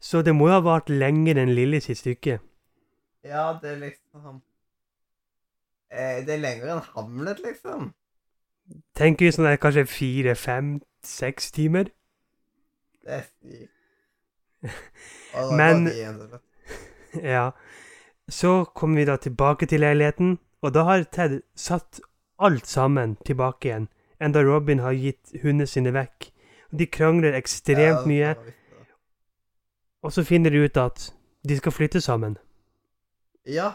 Så 0.00 0.22
det 0.22 0.34
må 0.34 0.48
jo 0.48 0.52
ha 0.58 0.60
vart 0.60 0.88
lenge, 0.92 1.34
enn 1.36 1.54
lille 1.54 1.80
sitt 1.80 1.98
stykke. 1.98 2.38
Ja, 3.26 3.58
det 3.62 3.70
er 3.72 3.78
liksom 3.80 4.40
eh, 5.90 6.20
Det 6.26 6.34
er 6.36 6.42
lenger 6.42 6.74
enn 6.76 6.82
Hamlet, 6.94 7.40
liksom. 7.44 7.92
Tenker 8.98 9.26
vi 9.26 9.32
sånn 9.34 9.46
der 9.48 9.56
kanskje 9.62 9.86
fire, 9.86 10.34
fem, 10.38 10.80
seks 11.02 11.50
timer? 11.54 11.90
Det 13.06 13.20
er 13.20 13.24
sykt. 13.30 13.72
Men- 15.56 15.86
Ja. 17.22 17.50
Så 18.28 18.64
kommer 18.74 18.96
vi 18.96 19.04
da 19.06 19.16
tilbake 19.16 19.66
til 19.70 19.80
leiligheten, 19.80 20.38
og 20.62 20.72
da 20.74 20.82
har 20.84 21.04
Ted 21.04 21.40
satt 21.54 22.00
alt 22.42 22.66
sammen 22.66 23.16
tilbake 23.24 23.68
igjen, 23.68 23.86
enda 24.20 24.42
Robin 24.42 24.78
har 24.82 24.92
gitt 24.92 25.30
hundene 25.42 25.66
sine 25.70 25.92
vekk. 25.94 26.32
De 26.76 26.86
krangler 26.86 27.32
ekstremt 27.38 28.02
mye, 28.10 28.34
det. 28.34 28.54
Og 30.06 30.12
så 30.14 30.22
finner 30.24 30.54
de 30.54 30.62
ut 30.64 30.78
at 30.78 31.08
de 31.48 31.56
skal 31.58 31.74
flytte 31.74 32.00
sammen. 32.00 32.36
Ja. 33.46 33.72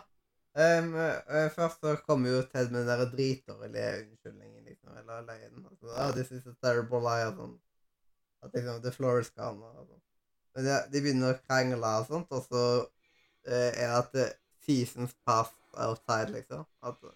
Um, 0.55 0.93
uh, 0.95 1.47
først 1.55 1.79
så 1.79 1.95
kommer 2.07 2.29
jo 2.29 2.41
Ted 2.51 2.71
med 2.71 2.79
den 2.79 2.87
der 2.87 3.11
dritdårlige 3.11 3.91
unnskyldningen, 4.01 4.63
liksom, 4.67 4.97
eller 4.97 5.21
løgnen. 5.27 5.65
Altså, 5.69 5.87
oh, 5.95 6.11
this 6.15 6.31
is 6.31 6.47
a 6.47 6.55
terrible 6.63 6.99
lie, 6.99 7.27
og 7.27 7.39
sånn. 7.39 7.53
At 8.43 8.55
liksom, 8.55 8.81
the 8.83 8.91
floor 8.91 9.21
is 9.23 9.31
gone, 9.35 9.63
og 9.63 9.85
sånn. 9.87 10.03
Men 10.55 10.67
de, 10.67 10.77
de 10.91 11.03
begynner 11.05 11.35
å 11.35 11.39
krangle 11.45 11.93
og 12.01 12.09
sånt, 12.11 12.35
og 12.35 12.47
så 12.47 12.63
uh, 12.83 13.71
er 13.71 13.85
det 13.85 13.95
at 14.01 14.19
eh, 14.25 14.33
seasons 14.67 15.15
pass 15.27 15.53
outside, 15.79 16.31
liksom. 16.35 16.67
Altså 16.83 17.15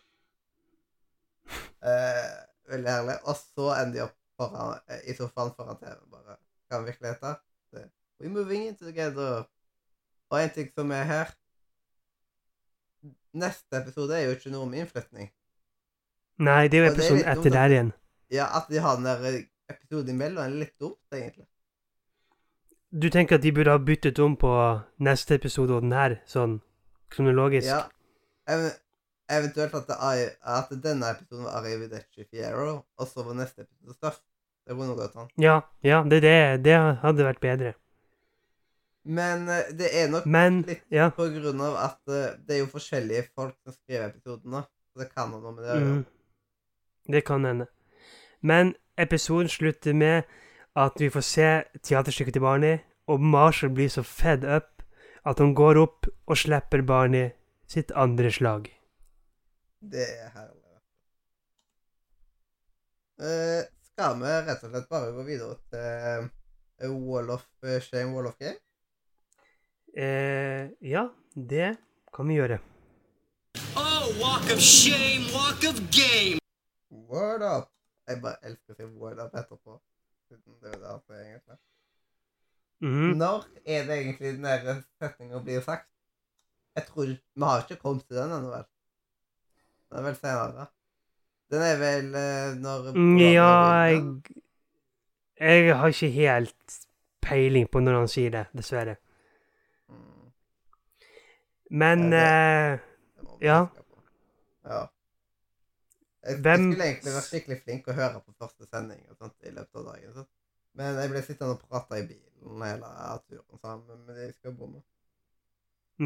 veldig 2.69 2.91
herlig. 2.91 3.17
Og 3.29 3.35
så 3.37 3.67
ender 3.79 3.97
de 3.97 4.05
opp 4.05 4.15
foran, 4.39 4.79
i 5.05 5.13
sofaen 5.17 5.51
foran 5.57 5.77
TV-en, 5.81 6.07
bare. 6.11 6.39
Er 6.71 6.87
virkeligheten? 6.87 7.35
We're 8.19 8.29
moving 8.29 8.67
in 8.67 8.75
together. 8.75 9.45
Og 10.29 10.43
en 10.43 10.49
ting 10.49 10.71
som 10.73 10.91
er 10.91 11.03
her 11.03 11.33
Neste 13.35 13.77
episode 13.77 14.15
er 14.15 14.29
jo 14.29 14.35
ikke 14.37 14.51
noe 14.53 14.63
om 14.63 14.73
innflytning. 14.73 15.27
Nei, 16.39 16.67
det 16.71 16.77
er 16.79 16.85
jo 16.85 16.87
er 16.87 16.93
episoden 16.93 17.25
etter 17.27 17.51
der 17.51 17.73
igjen. 17.73 17.89
Ja, 18.31 18.45
at 18.57 18.69
de 18.71 18.79
har 18.79 18.95
den 18.95 19.05
der 19.09 19.41
episoden 19.71 20.13
imellom, 20.13 20.43
er 20.43 20.55
litt 20.55 20.71
dumt, 20.79 21.01
egentlig. 21.11 21.43
Du 22.95 23.09
tenker 23.11 23.35
at 23.35 23.43
de 23.43 23.51
burde 23.51 23.75
ha 23.75 23.81
byttet 23.83 24.19
om 24.23 24.37
på 24.39 24.53
neste 25.03 25.35
episode 25.35 25.75
og 25.75 25.83
den 25.83 25.91
her, 25.95 26.15
sånn 26.31 26.61
kronologisk? 27.11 27.67
Ja. 27.67 27.83
Ev 28.47 28.69
eventuelt 29.35 29.75
at, 29.75 29.91
er, 29.99 30.35
at 30.55 30.71
denne 30.83 31.11
episoden 31.11 31.47
var 31.49 31.59
Arrivederci 31.59 32.27
Fiero, 32.29 32.85
og 32.95 33.07
så 33.09 33.25
var 33.25 33.35
neste 33.41 33.65
episode 33.65 33.99
Stuff. 33.99 34.21
Det 34.65 34.77
kunne 34.77 34.95
gått 34.97 35.17
an. 35.19 35.27
Ja, 35.41 35.59
ja 35.83 36.03
det, 36.07 36.23
det, 36.23 36.37
det 36.65 36.77
hadde 37.03 37.27
vært 37.27 37.43
bedre. 37.43 37.75
Men 39.05 39.49
eh, 39.49 39.69
det 39.77 39.91
er 39.93 40.09
nok 40.09 40.25
Men, 40.25 40.63
litt 40.65 40.81
ja. 40.89 41.11
på 41.13 41.27
grunn 41.29 41.61
av 41.61 41.77
at 41.77 42.09
eh, 42.09 42.33
det 42.41 42.57
er 42.57 42.63
jo 42.63 42.71
forskjellige 42.71 43.27
folk 43.37 43.53
som 43.61 43.75
skriver 43.75 44.09
episodene. 44.09 44.63
Så 44.65 45.03
det 45.03 45.09
kan 45.11 45.29
ha 45.29 45.41
noe 45.41 45.53
med 45.53 45.63
det 45.65 45.71
å 45.71 45.77
gjøre. 45.77 45.93
Mm. 45.99 47.13
Det 47.13 47.21
kan 47.27 47.45
hende. 47.45 47.67
Men 48.41 48.73
episoden 48.97 49.51
slutter 49.51 49.93
med 49.93 50.31
at 50.75 50.97
vi 50.99 51.11
får 51.13 51.25
se 51.27 51.49
teaterstykket 51.85 52.35
til 52.35 52.43
Barney, 52.43 52.79
og 53.05 53.21
Marshall 53.21 53.73
blir 53.75 53.91
så 53.93 54.01
fed 54.03 54.43
up 54.43 54.81
at 55.25 55.39
han 55.41 55.53
går 55.57 55.77
opp 55.81 56.09
og 56.25 56.37
slipper 56.37 56.81
Barney 56.85 57.29
sitt 57.69 57.93
andre 57.93 58.31
slag. 58.33 58.69
Det 59.85 60.05
er 60.05 60.33
herlig. 60.33 60.61
Uh, 63.15 63.61
skal 63.93 64.17
vi 64.19 64.31
rett 64.49 64.63
og 64.65 64.73
slett 64.73 64.89
bare 64.91 65.13
gå 65.15 65.23
videre 65.23 65.55
til 65.69 66.95
Wall 67.05 67.29
of 67.31 67.45
Shame, 67.85 68.11
Wall 68.11 68.27
of 68.27 68.35
Game? 68.41 68.57
Eh, 69.97 70.69
ja, 70.79 71.09
det 71.33 71.75
kan 72.13 72.27
vi 72.27 72.35
gjøre. 72.35 72.57
Oh, 73.79 74.07
walk 74.19 74.49
of 74.51 74.59
shame, 74.59 75.23
walk 75.31 75.63
of 75.69 75.77
game. 75.95 76.41
Word 76.91 77.41
up! 77.41 77.69
Jeg 78.03 78.19
bare 78.21 78.35
elsker 78.43 78.75
å 78.75 78.75
si 78.75 78.87
word 78.91 79.21
up 79.23 79.37
etterpå. 79.39 79.77
Siden 80.27 80.57
det 80.59 80.73
er 80.73 80.81
det 80.81 81.15
jeg 81.15 81.29
egentlig. 81.29 81.57
Mm. 82.83 83.13
Når 83.21 83.45
er 83.63 83.87
det 83.87 83.99
egentlig 84.01 84.33
den 84.33 84.43
der 84.49 84.81
setninga 84.99 85.41
blir 85.47 85.63
sagt? 85.63 85.87
Jeg 86.75 86.87
tror 86.89 87.05
Vi 87.07 87.47
har 87.47 87.63
ikke 87.63 87.79
kommet 87.79 88.03
til 88.03 88.19
den 88.19 88.35
ennå, 88.35 88.51
vel? 88.51 88.67
Den 89.87 90.01
er 90.01 90.07
vel 90.09 90.19
senere. 90.19 90.67
Den 91.55 91.65
er 91.69 91.79
vel 91.79 92.19
eh, 92.19 92.59
når 92.59 92.91
Ja, 93.31 93.55
jeg 93.87 94.03
Jeg 95.39 95.79
har 95.79 95.87
ikke 95.87 96.13
helt 96.19 96.79
peiling 97.21 97.71
på 97.71 97.79
når 97.79 97.99
han 98.01 98.11
sier 98.11 98.35
det, 98.35 98.45
dessverre. 98.51 98.99
Mm, 101.71 101.77
Men 101.79 101.99
Ja, 101.99 102.09
det. 102.09 102.79
det 103.39 103.47
Ja. 103.47 103.67
Ja. 104.65 104.87
Jeg, 106.25 106.37
Hvem- 106.41 106.45
jeg 106.67 106.73
skulle 106.73 106.85
egentlig 106.85 107.13
vært 107.13 107.29
skikkelig 107.29 107.61
flink 107.63 107.87
å 107.87 107.93
høre 107.93 108.21
på 108.25 108.33
første 108.41 108.65
sending 108.65 108.99
sånt 109.19 109.33
i 109.43 109.49
løpet 109.51 109.75
av 109.75 109.85
dagen. 109.85 110.13
Så. 110.13 110.25
Men 110.73 110.95
jeg 110.95 111.09
ble 111.09 111.21
sittende 111.21 111.53
og 111.53 111.61
prate 111.69 111.99
i 111.99 112.07
bilen 112.07 112.63
hele 112.63 113.19
turen 113.29 113.59
sammen 113.61 114.05
med 114.07 114.15
de 114.15 114.21
jeg 114.25 114.33
skal 114.33 114.53
bo 114.53 114.65
med. 114.67 114.81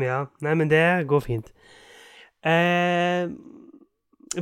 Ja, 0.05 0.25
nei, 0.41 0.53
men 0.53 0.69
det 0.69 1.07
går 1.07 1.19
fint. 1.25 1.53
Eh, 2.43 3.29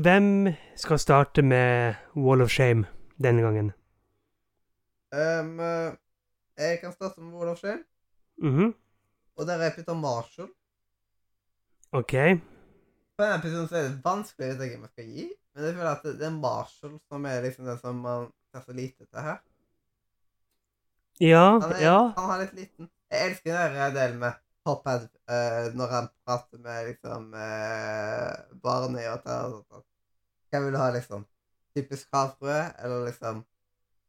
hvem 0.01 0.53
skal 0.75 0.99
starte 0.99 1.41
med 1.41 1.95
Wall 2.15 2.41
of 2.41 2.49
Shame 2.49 2.85
denne 3.21 3.41
gangen? 3.41 3.71
Um, 5.13 5.59
eh, 5.59 5.93
jeg 6.57 6.79
kan 6.81 6.91
starte 6.91 7.21
med 7.21 7.33
Wall 7.33 7.49
of 7.49 7.57
Shame. 7.57 7.83
Mhm, 8.37 8.73
Og 9.37 9.45
der 9.47 9.57
er 9.61 9.71
Peter 9.75 9.93
Marshall. 9.93 10.49
OK. 11.95 12.13
På 13.17 13.23
denne 13.23 13.37
episoden 13.39 13.67
så 13.69 13.77
er 13.79 13.85
det 13.87 14.01
vanskelig 14.03 14.47
å 14.47 14.53
vite 14.53 14.71
hvem 14.71 14.81
man 14.83 14.91
skal 14.93 15.11
gi. 15.11 15.27
Men 15.53 15.65
jeg 15.65 15.77
føler 15.77 15.91
at 15.91 16.09
det 16.19 16.27
er 16.27 16.35
Marshall 16.37 16.97
som 17.09 17.29
er 17.29 17.45
liksom 17.45 17.69
den 17.69 17.79
som 17.81 18.01
man 18.03 18.27
ser 18.51 18.65
så 18.65 18.75
lite 18.77 19.05
til 19.07 19.23
her. 19.29 19.39
Ja, 21.23 21.45
Han, 21.57 21.71
er, 21.71 21.81
ja. 21.81 21.97
han 22.17 22.29
har 22.29 22.43
litt 22.43 22.53
liten. 22.53 22.91
Jeg 23.09 23.31
elsker 23.31 23.73
den 23.73 23.95
delen 23.95 24.19
med 24.21 24.43
Hophead 24.67 25.07
Hat 25.07 25.33
eh, 25.33 25.69
når 25.79 25.93
han 25.95 26.09
prater 26.27 26.59
med 26.61 26.89
liksom 26.91 27.31
uh, 27.33 28.33
barnet 28.61 29.07
og 29.25 29.61
sånt. 29.71 29.85
Hva 30.51 30.61
vil 30.63 30.75
du 30.75 30.79
ha, 30.79 30.89
liksom? 30.93 31.23
Typisk 31.75 32.11
havfrue, 32.13 32.59
eller 32.83 33.07
liksom 33.07 33.45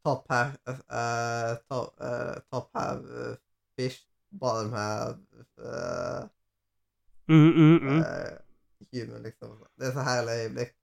Top 0.04 0.26
Have 0.30 0.56
uh, 0.66 1.56
top, 1.68 1.94
uh, 2.00 2.40
top 2.52 2.70
have 2.74 3.04
eh, 3.04 3.36
fish, 3.76 4.06
bottom 4.30 4.72
have 4.72 5.18
eh, 5.58 6.28
Mm, 7.28 7.52
mm, 7.54 7.78
mm. 7.82 7.98
Uh, 7.98 8.38
human, 8.92 9.22
liksom. 9.22 9.50
Det 9.78 9.86
er 9.88 9.92
så 9.92 10.02
herlig 10.02 10.36
øyeblikk. 10.44 10.74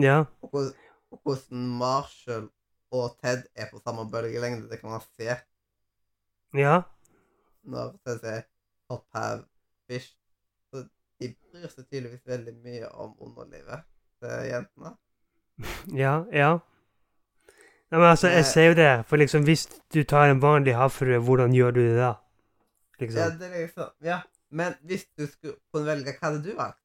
Ja. 0.00 0.24
og 0.42 0.50
hvordan- 0.50 0.74
og 1.12 1.20
hvordan 1.22 1.68
Marshall 1.78 2.48
og 2.92 3.16
Ted 3.24 3.42
er 3.54 3.66
på 3.72 3.78
samme 3.84 4.10
bølgelengde. 4.10 4.70
Det 4.70 4.80
kan 4.80 4.90
man 4.90 5.00
se 5.00 5.36
Ja. 6.54 6.80
når 7.64 7.98
Ted 8.06 8.18
sier 8.20 8.42
top 8.90 9.04
have 9.14 9.44
fish. 9.90 10.16
Så 10.72 10.88
de 11.20 11.34
bryr 11.52 11.68
seg 11.68 11.84
tydeligvis 11.90 12.26
veldig 12.26 12.54
mye 12.64 12.88
om 12.92 13.14
underlivet 13.20 13.82
til 14.22 14.30
jentene. 14.52 14.96
Ja, 16.02 16.24
ja. 16.32 16.58
Nei, 17.90 17.98
men 18.00 18.08
altså, 18.10 18.28
jeg 18.28 18.38
Eh. 18.38 18.44
ser 18.44 18.66
jo 18.68 18.74
det. 18.74 19.06
For 19.06 19.16
liksom, 19.16 19.42
hvis 19.44 19.66
du 19.94 20.02
tar 20.04 20.30
en 20.30 20.40
vanlig 20.42 20.74
havfrue, 20.74 21.18
hvordan 21.18 21.52
gjør 21.54 21.70
du 21.70 21.80
det 21.80 21.96
da? 21.98 22.14
Ja, 22.14 22.16
liksom. 23.00 23.38
det 23.38 23.52
er 23.52 23.60
liksom 23.66 23.90
Ja. 24.02 24.20
Men 24.54 24.76
hvis 24.86 25.06
du 25.18 25.26
skulle 25.26 25.58
kunne 25.72 25.88
velge, 25.88 26.14
hva 26.14 26.30
hadde 26.30 26.42
du 26.44 26.54
valgt? 26.54 26.80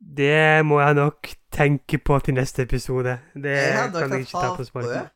Det 0.00 0.64
må 0.64 0.80
jeg 0.80 0.96
nok 0.96 1.28
tenke 1.52 1.98
på 2.00 2.16
til 2.24 2.36
neste 2.36 2.64
episode. 2.64 3.18
Det 3.34 3.56
Jeg 3.56 3.90
kan 3.92 4.14
jeg 4.14 4.26
ikke 4.26 4.44
ta 4.44 4.52
på 4.56 4.64
sparket. 4.68 5.10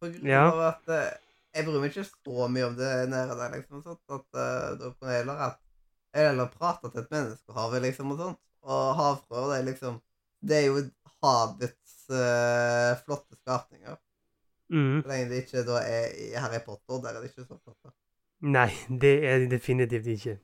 På 0.00 0.10
grunn 0.10 0.26
Ja. 0.26 0.46
av 0.50 0.62
at 0.68 0.88
uh, 0.90 1.12
jeg 1.54 1.66
bryr 1.66 1.80
meg 1.80 1.92
ikke 1.92 2.06
så 2.10 2.48
mye 2.50 2.66
om 2.66 2.74
det 2.78 2.90
nede 3.10 3.36
der, 3.38 3.52
liksom. 3.54 3.82
Sånt, 3.82 4.02
at 4.10 4.40
eh, 4.42 4.72
da 4.80 4.90
kunne 4.90 5.12
jeg 5.12 5.22
heller 5.22 5.44
at 5.46 5.60
jeg 6.14 6.28
heller 6.28 6.50
prate 6.50 6.90
til 6.90 7.02
et 7.04 7.12
menneskehav, 7.14 7.76
liksom, 7.84 8.10
og 8.10 8.18
sånt. 8.18 8.40
Og 8.62 8.94
havfrøer, 8.98 9.50
det 9.52 9.58
er 9.58 9.68
liksom 9.70 10.00
Det 10.44 10.56
er 10.58 10.66
jo 10.66 10.80
havets 11.22 11.94
uh, 12.10 12.98
flotte 13.06 13.38
skapninger. 13.38 13.96
Mm. 14.68 15.02
Så 15.02 15.08
lenge 15.08 15.28
det 15.30 15.44
ikke 15.44 15.62
da 15.68 15.78
er 15.80 16.10
i 16.20 16.32
Harry 16.34 16.60
Potter, 16.66 16.98
der 17.00 17.14
er 17.14 17.22
det 17.22 17.30
ikke 17.30 17.46
så 17.46 17.56
flott. 17.56 17.78
da. 17.84 17.94
Nei, 18.44 18.68
det 19.00 19.12
er 19.24 19.38
det 19.44 19.50
definitivt 19.54 20.06
ikke. 20.12 20.34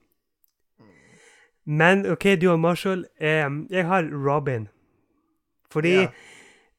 Men 1.66 2.06
OK, 2.10 2.24
du 2.40 2.46
og 2.50 2.60
Marshall. 2.60 3.04
Eh, 3.20 3.48
jeg 3.70 3.84
har 3.86 4.06
Robin. 4.26 4.68
Fordi 5.70 5.92
Ja. 6.00 6.06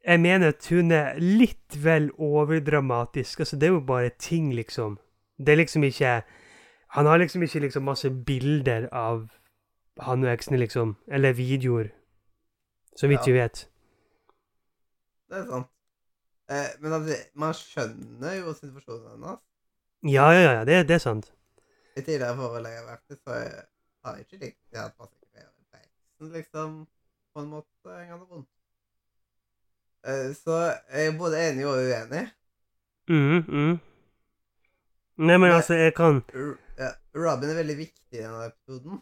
jeg 0.07 0.19
mener 0.19 0.47
at 0.47 0.67
hun 0.69 0.91
er 0.91 1.19
litt 1.19 1.77
vel 1.83 2.09
overdramatisk. 2.17 3.39
Altså, 3.39 3.55
det 3.55 3.63
er 3.69 3.71
jo 3.75 3.79
bare 3.79 4.09
ting, 4.19 4.53
liksom. 4.53 4.97
Det 5.37 5.49
er 5.49 5.55
liksom 5.55 5.83
ikke 5.83 6.21
Han 6.91 7.05
har 7.05 7.17
liksom 7.17 7.41
ikke 7.43 7.59
liksom 7.59 7.83
masse 7.83 8.09
bilder 8.25 8.89
av 8.91 9.29
han 9.99 10.23
og 10.25 10.29
eksene, 10.33 10.57
liksom. 10.59 10.97
Eller 11.07 11.33
videoer. 11.33 11.87
Så 12.97 13.07
vidt 13.07 13.27
Ja. 13.27 13.31
vi 13.31 13.39
vet. 13.39 13.67
Det 15.29 15.37
er 15.37 15.45
sant. 15.45 15.67
Eh, 16.49 16.67
men 16.81 16.91
altså, 16.93 17.15
man 17.35 17.53
skjønner 17.53 18.33
jo 18.41 18.53
situasjonen 18.53 19.09
hennes. 19.11 19.39
Ja, 20.03 20.31
ja, 20.33 20.41
ja, 20.53 20.63
det, 20.65 20.87
det 20.89 20.95
er 20.97 21.03
sant. 21.03 21.31
I 21.97 22.01
tidligere 22.01 22.35
forhold 22.35 22.65
jeg 22.65 22.79
har 22.79 22.87
vært 22.87 23.13
i, 23.13 23.17
så 23.19 23.35
jeg 23.37 23.51
har 24.05 24.15
jeg 24.17 24.25
ikke 24.25 24.39
likt 24.45 24.59
det 24.71 24.79
at 24.81 24.95
man 24.97 25.09
skal 25.11 25.27
gjøre 25.41 25.51
veksten, 25.75 26.31
liksom, 26.37 26.73
på 27.33 27.43
en 27.43 27.51
måte 27.51 27.97
en 27.97 28.07
gang 28.09 28.23
vondt. 28.25 28.49
Eh, 30.07 30.31
Så 30.33 30.57
jeg 30.89 31.07
er 31.07 31.17
både 31.19 31.41
enig 31.49 31.67
og 31.69 31.77
uenig. 31.77 32.23
Mm, 33.09 33.43
mm. 33.47 33.79
Nei, 35.21 35.37
men 35.37 35.51
altså, 35.51 35.75
jeg 35.77 35.93
kan 35.93 36.23
Robin 37.13 37.49
er 37.51 37.57
veldig 37.59 37.77
viktig 37.77 38.17
i 38.17 38.21
denne 38.23 38.47
episoden. 38.47 39.01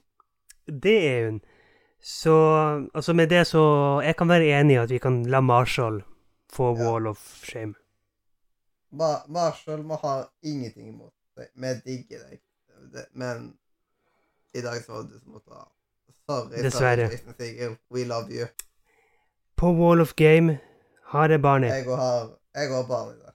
Det 0.67 0.97
er 1.07 1.25
hun. 1.29 1.41
Så 2.01 2.33
altså 2.93 3.13
med 3.13 3.27
det 3.29 3.47
så 3.47 3.61
Jeg 4.03 4.15
kan 4.15 4.29
være 4.29 4.59
enig 4.59 4.73
i 4.75 4.79
at 4.79 4.89
vi 4.89 4.97
kan 5.03 5.23
la 5.25 5.41
Marshall 5.41 6.01
få 6.51 6.75
Ja. 6.77 6.83
Wall 6.83 7.07
of 7.07 7.19
Shame. 7.43 7.73
Ma 8.89 9.09
Marshall 9.27 9.83
må 9.85 9.99
ha 10.01 10.13
ingenting 10.41 10.89
imot 10.89 11.13
deg. 11.37 11.51
Vi 11.53 11.73
digger 11.85 12.23
deg. 12.29 12.41
Det, 12.93 13.05
men 13.13 13.51
i 14.55 14.61
dag 14.61 14.79
så 14.83 14.91
var 14.91 15.03
det 15.03 15.17
du 15.17 15.19
som 15.19 15.35
måtte 15.35 15.53
ha 15.53 15.67
Sorry, 16.29 16.61
Dessverre. 16.63 17.09
sorry, 17.09 17.75
We 17.89 18.05
love 18.05 18.31
you. 18.33 18.47
På 19.55 19.71
Wall 19.73 20.01
of 20.01 20.13
Game 20.15 20.59
har 21.03 21.29
jeg 21.29 21.41
barnet. 21.41 21.73
Jeg 21.73 21.85
har, 21.85 22.29
jeg 22.55 22.69
har 22.69 22.87
barn 22.87 23.15
i 23.15 23.29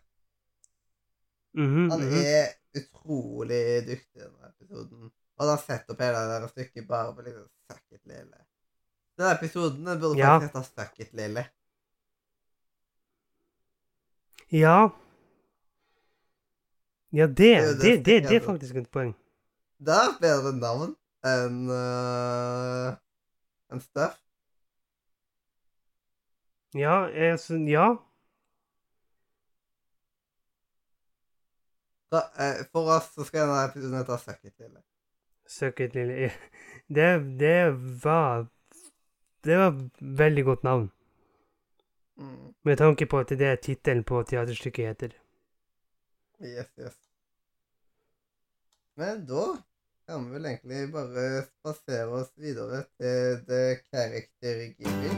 Mm 1.55 1.71
-hmm, 1.75 1.91
Han 1.91 2.01
mhm. 2.01 2.15
er 2.15 2.47
utrolig 2.79 3.87
dyktig 3.87 4.21
i 4.21 4.25
denne 4.25 4.49
episoden. 4.49 5.11
Og 5.37 5.49
han 5.49 5.59
sett 5.59 5.91
opp 5.91 6.01
hele 6.01 6.19
det 6.19 6.41
der 6.41 6.49
stykket 6.49 6.89
bare 6.89 7.15
på 7.15 7.23
liksom 7.23 7.49
Suck 7.71 7.93
it, 7.93 8.07
lille. 8.07 8.41
Denne 9.19 9.35
episoden 9.35 9.87
den 9.87 10.01
burde 10.01 10.19
Ja. 10.19 10.41
faktisk 10.41 10.55
hete 10.55 10.65
Suck 10.75 11.01
it, 11.01 11.13
lille. 11.13 11.47
Ja. 14.51 14.89
Ja, 17.15 17.27
det, 17.27 17.53
det, 17.83 17.97
det 18.05 18.21
det, 18.29 18.37
er 18.37 18.41
faktisk 18.43 18.77
et 18.77 18.91
poeng. 18.91 19.13
Det 19.79 19.95
er 19.95 20.17
bedre 20.19 20.51
navn 20.57 20.97
enn 21.25 21.61
uh, 21.71 22.97
enn 23.71 23.83
Steff. 23.85 24.17
Ja, 26.75 27.05
altså, 27.07 27.55
ja. 27.71 27.87
Da, 32.11 32.25
eh, 32.39 32.67
for 32.73 32.91
oss 32.97 33.13
så 33.15 33.29
skal 33.29 33.47
denne 33.47 33.63
episoden 33.69 33.97
hete 33.99 34.19
Suck 35.47 35.81
it, 35.81 35.95
lille. 35.95 36.27
It, 36.27 36.33
lille 36.35 36.35
Det, 36.89 37.39
det 37.39 37.71
var 38.05 38.47
Det 39.45 39.57
var 39.57 39.91
veldig 40.01 40.45
godt 40.45 40.63
navn. 40.63 40.91
Mm. 42.17 42.55
Med 42.63 42.77
tanke 42.79 43.07
på 43.07 43.19
at 43.19 43.29
det 43.29 43.47
er 43.47 43.57
tittelen 43.57 44.05
på 44.05 44.23
teaterstykket 44.23 44.87
heter. 44.87 45.17
Yes, 46.41 46.71
yes. 46.79 47.04
Men 48.97 49.25
da 49.27 49.45
kan 50.07 50.27
vi 50.27 50.37
vel 50.37 50.45
egentlig 50.47 50.85
bare 50.95 51.23
spasere 51.49 52.13
oss 52.15 52.29
videre 52.39 52.85
til 52.95 53.41
The 53.49 53.63
Character 53.89 54.61
Giving. 54.79 55.17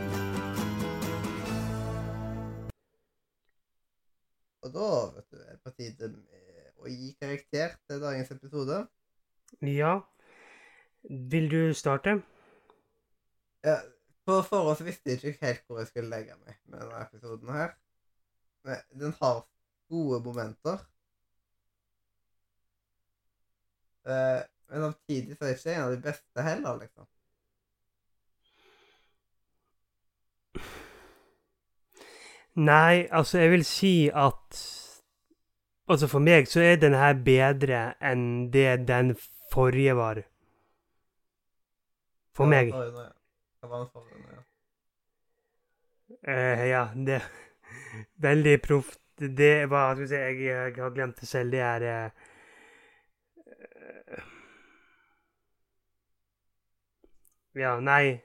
Og 4.64 4.72
da, 4.72 4.88
vet 5.18 5.28
du, 5.28 5.36
er 5.42 5.50
det 5.50 5.60
på 5.60 5.74
tide 5.76 6.08
med 6.08 6.80
å 6.80 6.88
gi 6.88 7.12
karakter 7.20 7.76
til 7.84 8.00
dagens 8.06 8.32
episode. 8.38 8.80
Ja. 9.60 9.92
Vil 11.36 11.52
du 11.52 11.60
starte? 11.76 12.16
Ja, 13.66 13.76
på 14.24 14.40
forhånd 14.48 14.88
visste 14.88 15.12
jeg 15.12 15.34
ikke 15.34 15.50
helt 15.50 15.68
hvor 15.68 15.84
jeg 15.84 15.92
skulle 15.92 16.14
legge 16.16 16.40
meg 16.46 16.56
med 16.64 16.80
denne 16.80 17.04
episoden 17.04 17.52
her. 17.60 17.76
Men 18.64 19.00
den 19.04 19.18
har 19.20 19.44
gode 19.92 20.24
momenter. 20.24 20.80
Eh, 24.06 24.40
men 24.70 24.82
samtidig 24.82 25.36
så 25.36 25.44
er 25.44 25.48
det 25.48 25.58
ikke 25.58 25.74
en 25.74 25.82
av 25.82 25.92
de 25.94 26.00
beste 26.02 26.42
heller, 26.42 26.80
liksom. 26.82 27.06
Nei, 32.56 33.06
altså, 33.12 33.38
jeg 33.38 33.50
vil 33.50 33.64
si 33.64 33.94
at 34.14 34.64
Altså, 35.88 36.08
for 36.10 36.18
meg 36.18 36.48
så 36.50 36.64
er 36.66 36.80
denne 36.82 36.98
her 36.98 37.12
bedre 37.22 37.80
enn 38.02 38.48
det 38.50 38.88
den 38.88 39.12
forrige 39.52 39.92
var. 39.94 40.18
For 42.34 42.50
meg. 42.50 42.72
Uh, 42.74 42.80
ja? 42.82 43.12
Den 43.62 43.84
ja? 44.24 44.40
Eh, 46.32 46.64
ja, 46.68 46.82
det 47.06 47.20
Veldig 48.26 48.56
proft. 48.62 49.00
Det 49.16 49.70
var 49.70 49.94
Skal 49.94 50.02
vi 50.02 50.08
se, 50.08 50.16
jeg, 50.16 50.40
jeg 50.44 50.74
har 50.82 50.90
glemt 50.90 51.20
det 51.20 51.28
selv. 51.28 51.52
Det 51.54 51.60
er 51.60 51.86
eh, 51.86 52.04
eh, 52.04 52.25
Ja, 57.56 57.80
nei 57.80 58.20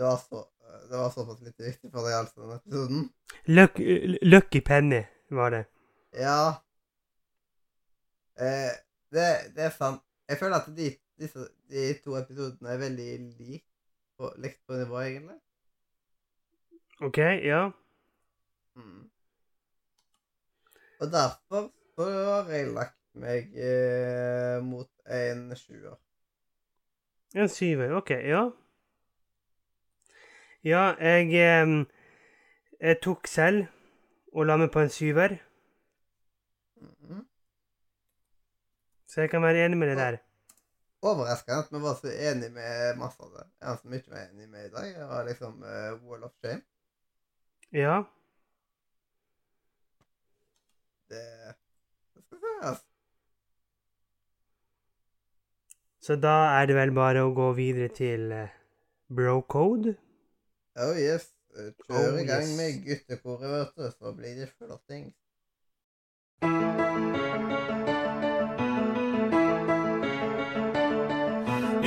Det 0.00 0.02
var, 0.06 0.16
så, 0.16 0.48
det 0.90 0.96
var 0.96 1.10
såpass 1.10 1.40
litt 1.44 1.60
viktig 1.60 1.90
for 1.92 2.06
deg, 2.06 2.14
altså, 2.16 2.40
denne 2.40 2.54
episoden. 2.56 3.02
Luck, 3.52 3.80
Lucky 4.24 4.62
Penny 4.64 5.02
var 5.28 5.52
det. 5.52 5.60
Ja. 6.16 6.62
Eh, 8.40 8.72
det, 9.12 9.26
det 9.56 9.66
er 9.66 9.74
sant. 9.74 10.00
Jeg 10.24 10.40
føler 10.40 10.56
at 10.56 10.70
de, 10.78 10.86
disse, 11.20 11.44
de 11.68 11.84
to 12.00 12.16
episodene 12.16 12.72
er 12.72 12.80
veldig 12.80 13.10
like 13.42 13.66
på, 14.16 14.32
likt 14.40 14.62
på 14.64 14.80
nivå, 14.80 15.02
egentlig. 15.04 15.36
OK, 17.04 17.18
ja. 17.44 17.60
Mm. 18.80 19.04
Og 21.00 21.12
derfor 21.12 21.68
så 22.00 22.08
har 22.44 22.48
jeg 22.54 22.70
lagt 22.72 22.96
meg 23.20 23.52
eh, 23.58 24.60
mot 24.64 24.88
en 25.10 25.50
sjuer. 25.58 25.98
En 27.34 27.48
syver. 27.52 27.92
OK, 27.98 28.10
ja. 28.10 28.46
Ja, 30.64 30.82
jeg 31.00 31.34
eh, 31.36 31.74
Jeg 32.80 33.00
tok 33.04 33.26
selv 33.28 33.66
og 34.32 34.46
la 34.46 34.56
meg 34.56 34.70
på 34.72 34.80
en 34.80 34.88
syver, 34.94 35.36
Mhm. 36.80 37.24
så 39.10 39.20
jeg 39.20 39.30
kan 39.30 39.42
være 39.42 39.64
enig 39.66 39.78
med 39.78 39.88
det 39.90 39.96
der. 39.98 40.16
Overraskende 41.02 41.58
at 41.64 41.72
vi 41.72 41.80
var 41.82 41.94
så 41.98 42.08
enige 42.12 42.50
med 42.54 42.96
masse 42.96 43.20
av 43.22 43.30
det. 43.36 43.44
En 43.68 43.76
som 43.82 43.92
ikke 43.92 44.10
var 44.10 44.22
enig 44.30 44.48
med 44.48 44.66
i 44.66 44.70
dag, 44.72 44.94
var 45.08 45.24
liksom 45.28 45.62
uh, 45.62 46.08
Wall 46.08 46.24
of 46.24 46.32
Shame. 46.40 46.62
Ja. 47.72 48.02
Det, 51.10 51.54
det. 52.36 52.76
Så 56.00 56.16
da 56.16 56.36
er 56.60 56.66
det 56.66 56.76
vel 56.78 56.94
bare 56.96 57.26
å 57.26 57.34
gå 57.36 57.50
videre 57.58 57.90
til 57.92 58.32
eh, 58.32 58.54
Brocode. 59.12 59.96
Oh 60.80 60.96
yes. 60.96 61.28
Kjør 61.50 62.12
Oh, 62.14 62.20
i 62.22 62.26
gang 62.28 62.46
med 62.56 62.84
guttekoret, 62.86 63.50
vet 63.50 63.72
du, 63.76 63.90
så 63.98 64.12
blir 64.14 64.38
det 64.38 64.48
flotting. 64.54 65.10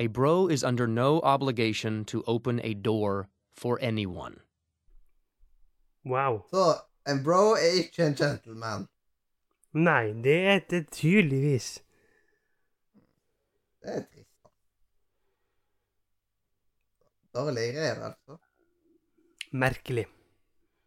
A 0.00 0.06
bro 0.06 0.48
is 0.48 0.64
under 0.64 0.86
no 0.86 1.20
obligation 1.20 2.04
to 2.06 2.22
open 2.26 2.60
a 2.64 2.72
door 2.74 3.28
for 3.52 3.78
anyone. 3.82 4.40
Wow. 6.04 6.44
Så 6.50 6.64
en 7.06 7.22
bro 7.24 7.52
er 7.52 7.72
ikke 7.82 8.06
en 8.06 8.14
gentleman. 8.16 8.86
Nei, 9.72 10.12
det 10.24 10.36
er 10.52 10.60
det 10.70 10.86
tydeligvis. 10.90 11.82
Det 13.82 13.90
er 13.96 14.00
trist. 14.08 14.30
da. 14.42 14.48
Dårlig 17.40 17.66
rev, 17.76 18.02
altså. 18.08 18.38
Merkelig. 19.52 20.06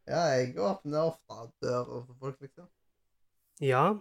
Ja, 0.07 0.19
jeg 0.33 0.57
åpner 0.59 0.99
ofte 1.13 1.51
dører 1.61 1.85
for 2.07 2.17
folk, 2.19 2.41
liksom. 2.41 2.65
Ja, 3.61 3.93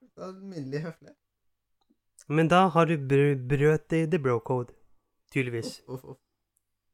Det 0.00 0.22
er 0.22 0.26
Alminnelig 0.30 0.80
høflig. 0.86 1.14
Men 2.26 2.48
da 2.48 2.66
har 2.72 2.88
du 2.88 2.96
br 2.96 3.34
brøt 3.48 3.92
i 3.92 4.04
the 4.10 4.18
bro 4.18 4.38
code. 4.40 4.72
Tydeligvis. 5.32 5.80
Uff, 5.86 6.04
uff, 6.04 6.04
uff. 6.14 6.20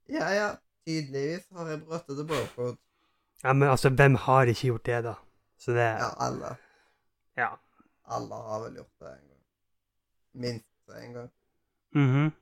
Ja, 0.09 0.31
ja. 0.35 0.49
Tydeligvis 0.87 1.47
har 1.55 1.69
jeg 1.69 1.83
brutt 1.87 2.07
the 2.09 2.25
bro 2.27 2.41
code. 2.55 2.77
Ja, 3.43 3.53
men 3.53 3.69
altså, 3.69 3.91
hvem 3.91 4.15
har 4.15 4.51
ikke 4.51 4.67
gjort 4.67 4.87
det, 4.87 5.05
da? 5.05 5.15
Så 5.59 5.73
det 5.77 5.87
Ja, 5.87 6.09
alle. 6.27 6.57
Ja. 7.37 7.49
Alle 8.05 8.35
har 8.35 8.65
vel 8.65 8.75
gjort 8.81 8.99
det 9.01 9.13
en 9.13 9.29
gang. 9.29 9.43
Minst 10.33 10.97
en 11.05 11.13
gang. 11.13 11.31
Mhm. 11.93 12.33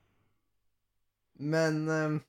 Men 1.35 1.89
um, 1.89 2.21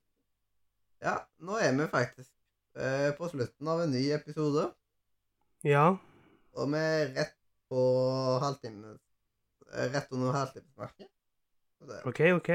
Ja, 1.02 1.15
nå 1.39 1.56
er 1.58 1.72
vi 1.78 1.88
faktisk 1.88 2.32
uh, 2.76 3.15
på 3.17 3.30
slutten 3.32 3.67
av 3.67 3.82
en 3.82 3.91
ny 3.91 4.02
episode. 4.12 4.65
Ja. 5.63 5.95
Og 6.54 6.72
vi 6.74 6.78
er 6.78 7.13
rett 7.15 7.36
på 7.69 7.80
halvtime 8.43 8.91
eh, 8.93 8.98
Rett 9.69 10.12
under 10.12 10.34
det 10.34 12.01
OK, 12.05 12.19
OK. 12.19 12.49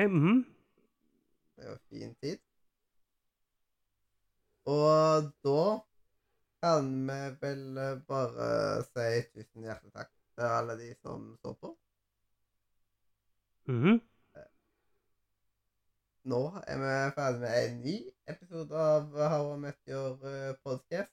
Det 1.55 1.65
er 1.65 1.71
jo 1.71 1.77
fin 1.89 2.15
tid. 2.21 2.39
Og 4.65 5.31
da 5.45 5.65
kan 6.65 6.89
vi 7.09 7.21
vel 7.41 7.79
eh, 7.79 8.01
bare 8.09 8.49
si 8.89 9.07
tusen 9.31 9.67
hjertelig 9.69 9.93
takk 9.93 10.11
til 10.35 10.49
alle 10.49 10.77
de 10.81 10.91
som 11.03 11.31
så 11.43 11.55
på. 11.61 11.73
Mhm. 13.69 14.01
Nå 16.33 16.41
er 16.65 16.79
vi 16.81 16.93
ferdig 17.17 17.41
med 17.43 17.57
en 17.61 17.81
ny 17.85 17.97
episode 18.33 18.85
av 18.93 19.11
How 19.33 19.51
I 19.55 19.59
Met 19.61 19.81
Your 19.89 20.25
eh, 20.29 20.55
podcast. 20.65 21.13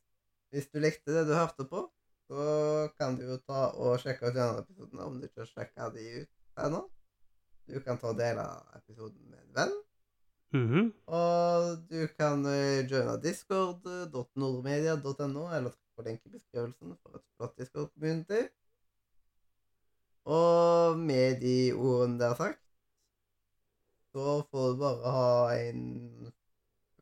Hvis 0.52 0.70
du 0.72 0.80
likte 0.80 1.16
det 1.16 1.26
du 1.28 1.34
hørte 1.36 1.68
på, 1.68 1.84
så 2.32 2.88
kan 2.96 3.18
du 3.20 3.26
jo 3.28 3.36
ta 3.44 3.76
og 3.76 4.00
sjekke 4.00 4.30
ut 4.30 4.36
de 4.36 4.42
andre 4.44 4.62
episodene 4.64 5.04
om 5.04 5.16
du 5.20 5.26
ikke 5.28 5.42
har 5.44 5.50
sjekka 5.50 5.90
de 5.92 6.04
ut 6.22 6.30
ennå. 6.66 6.82
Du 7.68 7.80
kan 7.84 7.98
ta 8.00 8.08
og 8.14 8.20
dele 8.20 8.44
episoden 8.78 9.24
med 9.28 9.40
en 9.42 9.56
venn. 9.58 9.74
Mhm. 10.56 10.84
Og 11.20 11.62
du 11.92 12.02
kan 12.16 12.38
eh, 12.48 12.88
joine 12.88 13.16
discord.nordmedia.no, 13.26 15.44
eller 15.58 15.72
trykke 15.76 15.96
på 15.98 16.06
link 16.08 16.20
i 16.26 16.36
beskrivelsen 16.38 16.90
for 17.04 17.12
et 17.20 17.28
flott 17.36 17.56
Discord-community. 17.60 18.42
Og 20.24 20.96
med 21.00 21.30
de 21.44 21.74
ordene 21.74 22.20
der 22.24 22.34
sagt, 22.40 22.64
så 24.16 24.24
får 24.52 24.66
du 24.72 24.76
bare 24.86 25.08
ha 25.20 25.34
en, 25.68 25.80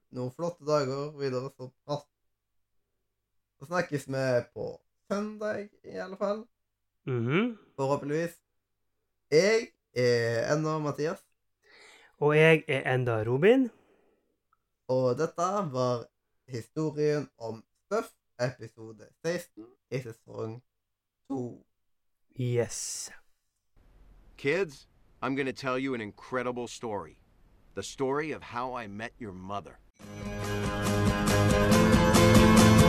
noen 0.10 0.34
flotte 0.34 0.66
dager 0.66 1.14
videre, 1.22 1.50
så. 1.86 1.96
Så 3.60 3.68
snakkes 3.68 4.08
vi 4.08 4.26
på 4.54 4.59
søndag, 6.20 6.46
Mm 7.06 7.28
-hmm. 7.28 7.58
Forhåpentligvis. 7.76 8.40
Jeg 9.32 9.68
er 9.96 10.54
ennå 10.54 10.80
Mathias. 10.80 11.20
Og 12.18 12.38
jeg 12.38 12.64
er 12.68 12.96
enda 12.96 13.24
Robin. 13.24 13.70
Og 14.88 15.18
dette 15.18 15.74
var 15.74 16.06
historien 16.48 17.30
om 17.38 17.64
Stuff, 17.86 18.10
episode 18.42 19.08
16 19.26 19.66
i 19.92 20.00
sesong 20.00 20.64
2. 21.30 21.66
Yes. 22.40 23.12
Kids, 24.38 24.88
I'm 25.24 25.36
going 25.36 25.56
to 25.56 25.68
tell 25.68 25.86
you 25.86 25.94
an 25.94 26.02
incredible 26.02 26.68
story. 26.68 27.18
The 27.76 27.84
story 27.84 28.36
of 28.36 28.44
how 28.44 28.82
I 28.84 28.88
met 28.88 29.12
your 29.22 29.34
mother. 29.34 29.80